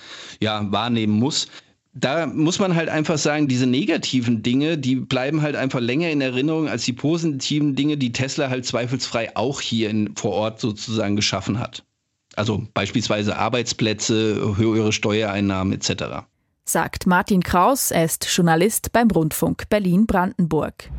ja, 0.42 0.72
wahrnehmen 0.72 1.14
muss 1.14 1.48
da 1.96 2.26
muss 2.26 2.58
man 2.58 2.76
halt 2.76 2.90
einfach 2.90 3.20
sagen, 3.20 3.48
diese 3.48 3.68
negativen 3.68 4.42
Dinge, 4.42 4.80
die 4.80 4.96
bleiben 4.96 5.44
halt 5.44 5.56
einfach 5.56 5.80
länger 5.80 6.10
in 6.10 6.22
Erinnerung 6.22 6.68
als 6.68 6.86
die 6.86 6.94
positiven 6.94 7.76
Dinge, 7.76 7.98
die 7.98 8.12
Tesla 8.12 8.50
halt 8.50 8.66
zweifelsfrei 8.66 9.36
auch 9.36 9.62
hier 9.62 9.92
in, 9.92 10.16
vor 10.16 10.32
Ort 10.32 10.60
sozusagen 10.60 11.16
geschaffen 11.16 11.60
hat. 11.60 11.84
Also 12.36 12.66
beispielsweise 12.74 13.38
Arbeitsplätze, 13.38 14.58
höhere 14.58 14.92
Steuereinnahmen 14.92 15.72
etc. 15.72 16.26
Sagt 16.66 17.06
Martin 17.06 17.44
Kraus, 17.44 17.92
er 17.92 18.06
ist 18.06 18.26
Journalist 18.28 18.92
beim 18.92 19.12
Rundfunk 19.12 19.70
Berlin-Brandenburg. 19.70 20.90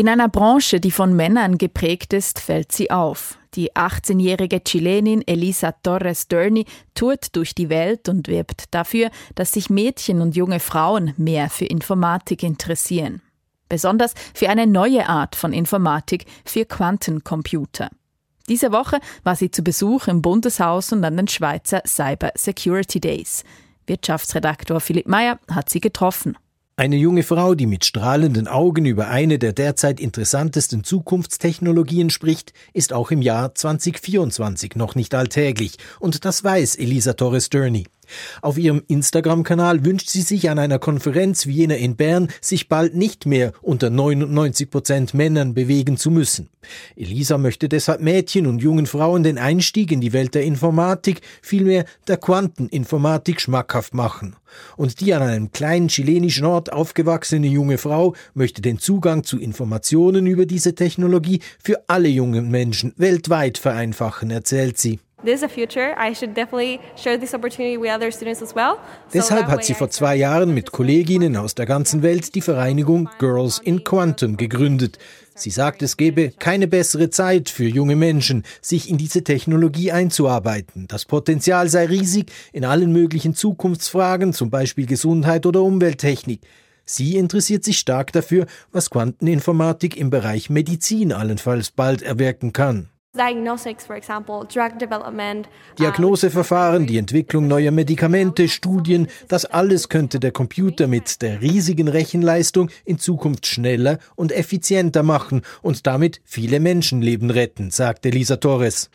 In 0.00 0.08
einer 0.08 0.30
Branche, 0.30 0.80
die 0.80 0.92
von 0.92 1.14
Männern 1.14 1.58
geprägt 1.58 2.14
ist, 2.14 2.40
fällt 2.40 2.72
sie 2.72 2.90
auf. 2.90 3.36
Die 3.52 3.74
18-jährige 3.74 4.64
Chilenin 4.64 5.20
Elisa 5.28 5.72
Torres 5.72 6.26
Durney 6.26 6.64
tourt 6.94 7.36
durch 7.36 7.54
die 7.54 7.68
Welt 7.68 8.08
und 8.08 8.26
wirbt 8.26 8.72
dafür, 8.74 9.10
dass 9.34 9.52
sich 9.52 9.68
Mädchen 9.68 10.22
und 10.22 10.34
junge 10.34 10.58
Frauen 10.58 11.12
mehr 11.18 11.50
für 11.50 11.66
Informatik 11.66 12.42
interessieren. 12.42 13.20
Besonders 13.68 14.14
für 14.32 14.48
eine 14.48 14.66
neue 14.66 15.06
Art 15.06 15.36
von 15.36 15.52
Informatik, 15.52 16.24
für 16.46 16.64
Quantencomputer. 16.64 17.90
Diese 18.48 18.72
Woche 18.72 19.00
war 19.22 19.36
sie 19.36 19.50
zu 19.50 19.62
Besuch 19.62 20.08
im 20.08 20.22
Bundeshaus 20.22 20.94
und 20.94 21.04
an 21.04 21.18
den 21.18 21.28
Schweizer 21.28 21.82
Cyber 21.86 22.32
Security 22.36 23.00
Days. 23.00 23.44
Wirtschaftsredaktor 23.86 24.80
Philipp 24.80 25.08
Meyer 25.08 25.38
hat 25.50 25.68
sie 25.68 25.82
getroffen. 25.82 26.38
Eine 26.80 26.96
junge 26.96 27.24
Frau, 27.24 27.54
die 27.54 27.66
mit 27.66 27.84
strahlenden 27.84 28.48
Augen 28.48 28.86
über 28.86 29.08
eine 29.08 29.38
der 29.38 29.52
derzeit 29.52 30.00
interessantesten 30.00 30.82
Zukunftstechnologien 30.82 32.08
spricht, 32.08 32.54
ist 32.72 32.94
auch 32.94 33.10
im 33.10 33.20
Jahr 33.20 33.54
2024 33.54 34.76
noch 34.76 34.94
nicht 34.94 35.14
alltäglich. 35.14 35.76
Und 35.98 36.24
das 36.24 36.42
weiß 36.42 36.76
Elisa 36.76 37.12
Torres 37.12 37.50
Durney. 37.50 37.84
Auf 38.42 38.58
ihrem 38.58 38.82
Instagram-Kanal 38.88 39.84
wünscht 39.84 40.08
sie 40.08 40.22
sich 40.22 40.50
an 40.50 40.58
einer 40.58 40.78
Konferenz 40.78 41.46
wie 41.46 41.52
jener 41.52 41.76
in 41.76 41.96
Bern, 41.96 42.28
sich 42.40 42.68
bald 42.68 42.94
nicht 42.94 43.26
mehr 43.26 43.52
unter 43.62 43.90
99 43.90 44.70
Prozent 44.70 45.14
Männern 45.14 45.54
bewegen 45.54 45.96
zu 45.96 46.10
müssen. 46.10 46.48
Elisa 46.96 47.38
möchte 47.38 47.68
deshalb 47.68 48.00
Mädchen 48.00 48.46
und 48.46 48.60
jungen 48.60 48.86
Frauen 48.86 49.22
den 49.22 49.38
Einstieg 49.38 49.92
in 49.92 50.00
die 50.00 50.12
Welt 50.12 50.34
der 50.34 50.44
Informatik, 50.44 51.20
vielmehr 51.42 51.84
der 52.06 52.18
Quanteninformatik 52.18 53.40
schmackhaft 53.40 53.94
machen. 53.94 54.36
Und 54.76 55.00
die 55.00 55.14
an 55.14 55.22
einem 55.22 55.52
kleinen 55.52 55.88
chilenischen 55.88 56.44
Ort 56.44 56.72
aufgewachsene 56.72 57.46
junge 57.46 57.78
Frau 57.78 58.14
möchte 58.34 58.62
den 58.62 58.78
Zugang 58.78 59.24
zu 59.24 59.38
Informationen 59.38 60.26
über 60.26 60.46
diese 60.46 60.74
Technologie 60.74 61.40
für 61.62 61.84
alle 61.86 62.08
jungen 62.08 62.50
Menschen 62.50 62.92
weltweit 62.96 63.58
vereinfachen, 63.58 64.30
erzählt 64.30 64.78
sie. 64.78 64.98
Deshalb 69.12 69.46
hat 69.46 69.64
sie 69.64 69.74
vor 69.74 69.90
zwei 69.90 70.16
Jahren 70.16 70.54
mit 70.54 70.72
Kolleginnen 70.72 71.36
aus 71.36 71.54
der 71.54 71.66
ganzen 71.66 72.02
Welt 72.02 72.34
die 72.34 72.40
Vereinigung 72.40 73.08
Girls 73.18 73.58
in 73.58 73.84
Quantum 73.84 74.36
gegründet. 74.36 74.98
Sie 75.34 75.50
sagt, 75.50 75.82
es 75.82 75.96
gebe 75.96 76.32
keine 76.38 76.68
bessere 76.68 77.10
Zeit 77.10 77.48
für 77.48 77.64
junge 77.64 77.96
Menschen, 77.96 78.44
sich 78.60 78.90
in 78.90 78.98
diese 78.98 79.24
Technologie 79.24 79.90
einzuarbeiten. 79.90 80.86
Das 80.88 81.04
Potenzial 81.06 81.68
sei 81.68 81.86
riesig 81.86 82.30
in 82.52 82.64
allen 82.64 82.92
möglichen 82.92 83.34
Zukunftsfragen, 83.34 84.32
zum 84.32 84.50
Beispiel 84.50 84.86
Gesundheit 84.86 85.46
oder 85.46 85.62
Umwelttechnik. 85.62 86.40
Sie 86.84 87.16
interessiert 87.16 87.64
sich 87.64 87.78
stark 87.78 88.12
dafür, 88.12 88.46
was 88.72 88.90
Quanteninformatik 88.90 89.96
im 89.96 90.10
Bereich 90.10 90.50
Medizin 90.50 91.12
allenfalls 91.12 91.70
bald 91.70 92.02
erwirken 92.02 92.52
kann. 92.52 92.90
Diagnoseverfahren, 95.80 96.86
die 96.86 96.96
Entwicklung 96.96 97.48
neuer 97.48 97.72
Medikamente, 97.72 98.48
Studien, 98.48 99.08
das 99.26 99.46
alles 99.46 99.88
könnte 99.88 100.20
der 100.20 100.30
Computer 100.30 100.86
mit 100.86 101.20
der 101.20 101.42
riesigen 101.42 101.88
Rechenleistung 101.88 102.70
in 102.84 103.00
Zukunft 103.00 103.46
schneller 103.46 103.98
und 104.14 104.30
effizienter 104.30 105.02
machen 105.02 105.42
und 105.60 105.88
damit 105.88 106.20
viele 106.24 106.60
Menschenleben 106.60 107.30
retten, 107.30 107.72
sagte 107.72 108.10
Lisa 108.10 108.36
Torres. 108.36 108.90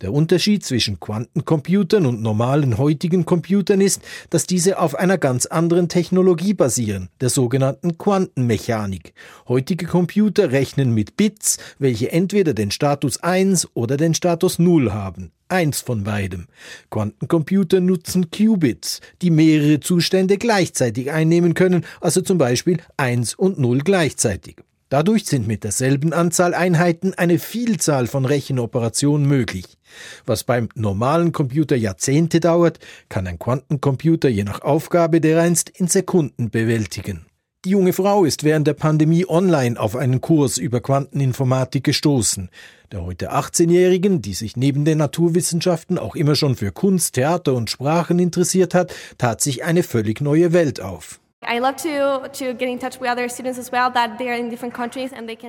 Der 0.00 0.12
Unterschied 0.12 0.64
zwischen 0.64 1.00
Quantencomputern 1.00 2.06
und 2.06 2.22
normalen 2.22 2.78
heutigen 2.78 3.24
Computern 3.24 3.80
ist, 3.80 4.02
dass 4.30 4.46
diese 4.46 4.78
auf 4.78 4.94
einer 4.94 5.18
ganz 5.18 5.46
anderen 5.46 5.88
Technologie 5.88 6.54
basieren, 6.54 7.08
der 7.20 7.30
sogenannten 7.30 7.98
Quantenmechanik. 7.98 9.14
Heutige 9.48 9.86
Computer 9.86 10.52
rechnen 10.52 10.94
mit 10.94 11.16
Bits, 11.16 11.58
welche 11.78 12.12
entweder 12.12 12.54
den 12.54 12.70
Status 12.70 13.22
1 13.22 13.68
oder 13.74 13.96
den 13.96 14.14
Status 14.14 14.58
0 14.58 14.92
haben. 14.92 15.32
Eins 15.48 15.80
von 15.80 16.04
beidem. 16.04 16.46
Quantencomputer 16.90 17.80
nutzen 17.80 18.30
Qubits, 18.30 19.00
die 19.22 19.30
mehrere 19.30 19.80
Zustände 19.80 20.36
gleichzeitig 20.36 21.10
einnehmen 21.10 21.54
können, 21.54 21.86
also 22.02 22.20
zum 22.20 22.36
Beispiel 22.36 22.78
1 22.98 23.34
und 23.34 23.58
0 23.58 23.78
gleichzeitig. 23.78 24.56
Dadurch 24.90 25.26
sind 25.26 25.46
mit 25.46 25.64
derselben 25.64 26.14
Anzahl 26.14 26.54
Einheiten 26.54 27.12
eine 27.14 27.38
Vielzahl 27.38 28.06
von 28.06 28.24
Rechenoperationen 28.24 29.28
möglich. 29.28 29.76
Was 30.24 30.44
beim 30.44 30.70
normalen 30.74 31.32
Computer 31.32 31.76
Jahrzehnte 31.76 32.40
dauert, 32.40 32.78
kann 33.10 33.26
ein 33.26 33.38
Quantencomputer 33.38 34.30
je 34.30 34.44
nach 34.44 34.62
Aufgabe 34.62 35.20
dereinst 35.20 35.68
in 35.68 35.88
Sekunden 35.88 36.50
bewältigen. 36.50 37.26
Die 37.64 37.70
junge 37.70 37.92
Frau 37.92 38.24
ist 38.24 38.44
während 38.44 38.66
der 38.66 38.74
Pandemie 38.74 39.26
online 39.28 39.78
auf 39.78 39.94
einen 39.94 40.22
Kurs 40.22 40.56
über 40.56 40.80
Quanteninformatik 40.80 41.84
gestoßen. 41.84 42.48
Der 42.90 43.04
heute 43.04 43.32
18-Jährigen, 43.32 44.22
die 44.22 44.32
sich 44.32 44.56
neben 44.56 44.86
den 44.86 44.98
Naturwissenschaften 44.98 45.98
auch 45.98 46.14
immer 46.14 46.34
schon 46.34 46.54
für 46.56 46.72
Kunst, 46.72 47.16
Theater 47.16 47.54
und 47.54 47.68
Sprachen 47.68 48.18
interessiert 48.20 48.74
hat, 48.74 48.94
tat 49.18 49.42
sich 49.42 49.64
eine 49.64 49.82
völlig 49.82 50.22
neue 50.22 50.54
Welt 50.54 50.80
auf. 50.80 51.20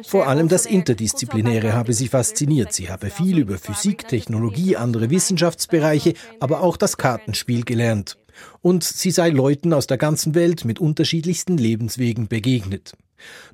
Vor 0.05 0.27
allem 0.27 0.47
das 0.47 0.65
Interdisziplinäre 0.65 1.73
habe 1.73 1.93
sie 1.93 2.07
fasziniert. 2.07 2.73
Sie 2.73 2.89
habe 2.89 3.09
viel 3.09 3.39
über 3.39 3.57
Physik, 3.57 4.07
Technologie, 4.07 4.75
andere 4.75 5.09
Wissenschaftsbereiche, 5.09 6.13
aber 6.39 6.61
auch 6.61 6.77
das 6.77 6.97
Kartenspiel 6.97 7.65
gelernt. 7.65 8.17
Und 8.61 8.83
sie 8.83 9.11
sei 9.11 9.29
Leuten 9.29 9.73
aus 9.73 9.87
der 9.87 9.97
ganzen 9.97 10.35
Welt 10.35 10.63
mit 10.63 10.79
unterschiedlichsten 10.79 11.57
Lebenswegen 11.57 12.27
begegnet. 12.27 12.93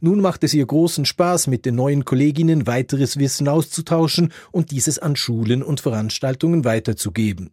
Nun 0.02 0.22
macht 0.22 0.44
es 0.44 0.54
ihr 0.54 0.66
großen 0.66 1.06
Spaß, 1.06 1.48
mit 1.48 1.66
den 1.66 1.76
neuen 1.76 2.06
Kolleginnen 2.06 2.68
weiteres 2.68 3.18
Wissen 3.18 3.48
auszutauschen 3.48 4.32
und 4.52 4.72
dieses 4.72 5.00
an 5.00 5.16
Schulen 5.16 5.64
und 5.64 5.80
Veranstaltungen 5.80 6.66
weiterzugeben. 6.66 7.50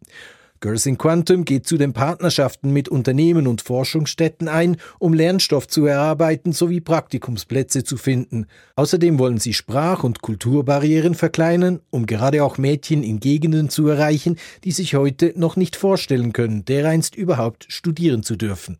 Girls 0.63 0.85
in 0.85 0.97
Quantum 0.97 1.43
geht 1.43 1.67
zu 1.67 1.75
den 1.75 1.91
Partnerschaften 1.91 2.71
mit 2.71 2.87
Unternehmen 2.87 3.47
und 3.47 3.61
Forschungsstätten 3.61 4.47
ein, 4.47 4.77
um 4.97 5.13
Lernstoff 5.13 5.67
zu 5.67 5.85
erarbeiten 5.85 6.53
sowie 6.53 6.79
Praktikumsplätze 6.79 7.83
zu 7.83 7.97
finden. 7.97 8.45
Außerdem 8.77 9.19
wollen 9.19 9.39
sie 9.39 9.53
Sprach- 9.53 10.05
und 10.05 10.21
Kulturbarrieren 10.21 11.15
verkleinern, 11.15 11.81
um 11.89 12.05
gerade 12.05 12.45
auch 12.45 12.57
Mädchen 12.57 13.03
in 13.03 13.19
Gegenden 13.19 13.67
zu 13.67 13.89
erreichen, 13.89 14.37
die 14.63 14.71
sich 14.71 14.95
heute 14.95 15.33
noch 15.35 15.57
nicht 15.57 15.75
vorstellen 15.75 16.31
können, 16.31 16.63
dereinst 16.63 17.13
überhaupt 17.13 17.65
studieren 17.67 18.23
zu 18.23 18.37
dürfen. 18.37 18.77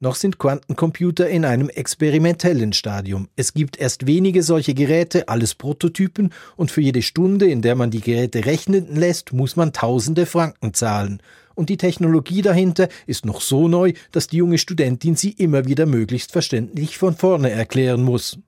Noch 0.00 0.14
sind 0.14 0.38
Quantencomputer 0.38 1.28
in 1.28 1.44
einem 1.44 1.68
experimentellen 1.68 2.72
Stadium. 2.72 3.28
Es 3.36 3.54
gibt 3.54 3.78
erst 3.78 4.06
wenige 4.06 4.42
solche 4.42 4.74
Geräte, 4.74 5.28
alles 5.28 5.54
Prototypen, 5.54 6.32
und 6.56 6.70
für 6.70 6.80
jede 6.80 7.02
Stunde, 7.02 7.46
in 7.46 7.62
der 7.62 7.74
man 7.74 7.90
die 7.90 8.00
Geräte 8.00 8.46
rechnen 8.46 8.94
lässt, 8.94 9.32
muss 9.32 9.56
man 9.56 9.72
tausende 9.72 10.26
Franken 10.26 10.74
zahlen. 10.74 11.20
Und 11.54 11.70
die 11.70 11.78
Technologie 11.78 12.42
dahinter 12.42 12.88
ist 13.06 13.24
noch 13.24 13.40
so 13.40 13.66
neu, 13.66 13.94
dass 14.12 14.26
die 14.26 14.36
junge 14.36 14.58
Studentin 14.58 15.16
sie 15.16 15.30
immer 15.30 15.64
wieder 15.64 15.86
möglichst 15.86 16.32
verständlich 16.32 16.98
von 16.98 17.16
vorne 17.16 17.50
erklären 17.50 18.04
muss. 18.04 18.38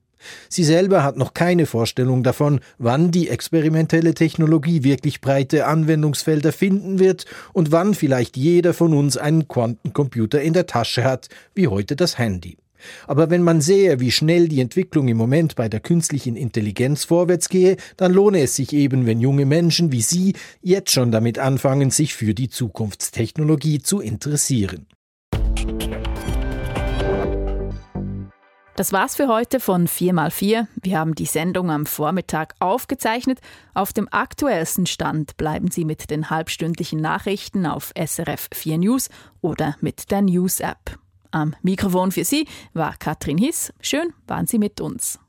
Sie 0.49 0.63
selber 0.63 1.03
hat 1.03 1.17
noch 1.17 1.33
keine 1.33 1.65
Vorstellung 1.65 2.23
davon, 2.23 2.59
wann 2.77 3.11
die 3.11 3.29
experimentelle 3.29 4.13
Technologie 4.13 4.83
wirklich 4.83 5.21
breite 5.21 5.65
Anwendungsfelder 5.65 6.51
finden 6.51 6.99
wird 6.99 7.25
und 7.53 7.71
wann 7.71 7.93
vielleicht 7.93 8.37
jeder 8.37 8.73
von 8.73 8.93
uns 8.93 9.17
einen 9.17 9.47
Quantencomputer 9.47 10.41
in 10.41 10.53
der 10.53 10.65
Tasche 10.65 11.03
hat, 11.03 11.29
wie 11.55 11.67
heute 11.67 11.95
das 11.95 12.17
Handy. 12.17 12.57
Aber 13.07 13.29
wenn 13.29 13.43
man 13.43 13.61
sehe, 13.61 13.99
wie 13.99 14.11
schnell 14.11 14.47
die 14.47 14.61
Entwicklung 14.61 15.07
im 15.07 15.17
Moment 15.17 15.55
bei 15.55 15.69
der 15.69 15.79
künstlichen 15.79 16.35
Intelligenz 16.35 17.03
vorwärts 17.03 17.49
gehe, 17.49 17.77
dann 17.97 18.13
lohne 18.13 18.41
es 18.41 18.55
sich 18.55 18.73
eben, 18.73 19.05
wenn 19.05 19.19
junge 19.19 19.45
Menschen 19.45 19.91
wie 19.91 20.01
Sie 20.01 20.33
jetzt 20.61 20.91
schon 20.91 21.11
damit 21.11 21.39
anfangen, 21.39 21.91
sich 21.91 22.13
für 22.13 22.33
die 22.33 22.49
Zukunftstechnologie 22.49 23.79
zu 23.79 23.99
interessieren. 23.99 24.87
Das 28.79 28.93
war's 28.93 29.17
für 29.17 29.27
heute 29.27 29.59
von 29.59 29.89
4x4. 29.89 30.65
Wir 30.81 30.99
haben 30.99 31.13
die 31.13 31.25
Sendung 31.25 31.69
am 31.69 31.85
Vormittag 31.85 32.55
aufgezeichnet. 32.59 33.41
Auf 33.73 33.91
dem 33.91 34.07
aktuellsten 34.09 34.85
Stand 34.85 35.35
bleiben 35.35 35.69
Sie 35.69 35.83
mit 35.83 36.09
den 36.09 36.29
halbstündlichen 36.29 37.01
Nachrichten 37.01 37.65
auf 37.65 37.91
SRF 37.97 38.47
4 38.53 38.77
News 38.77 39.09
oder 39.41 39.75
mit 39.81 40.11
der 40.11 40.21
News 40.21 40.61
App. 40.61 40.97
Am 41.29 41.57
Mikrofon 41.61 42.13
für 42.13 42.23
Sie 42.23 42.47
war 42.73 42.95
Katrin 42.97 43.37
Hiss. 43.37 43.73
Schön 43.81 44.13
waren 44.27 44.47
Sie 44.47 44.59
mit 44.59 44.79
uns. 44.79 45.19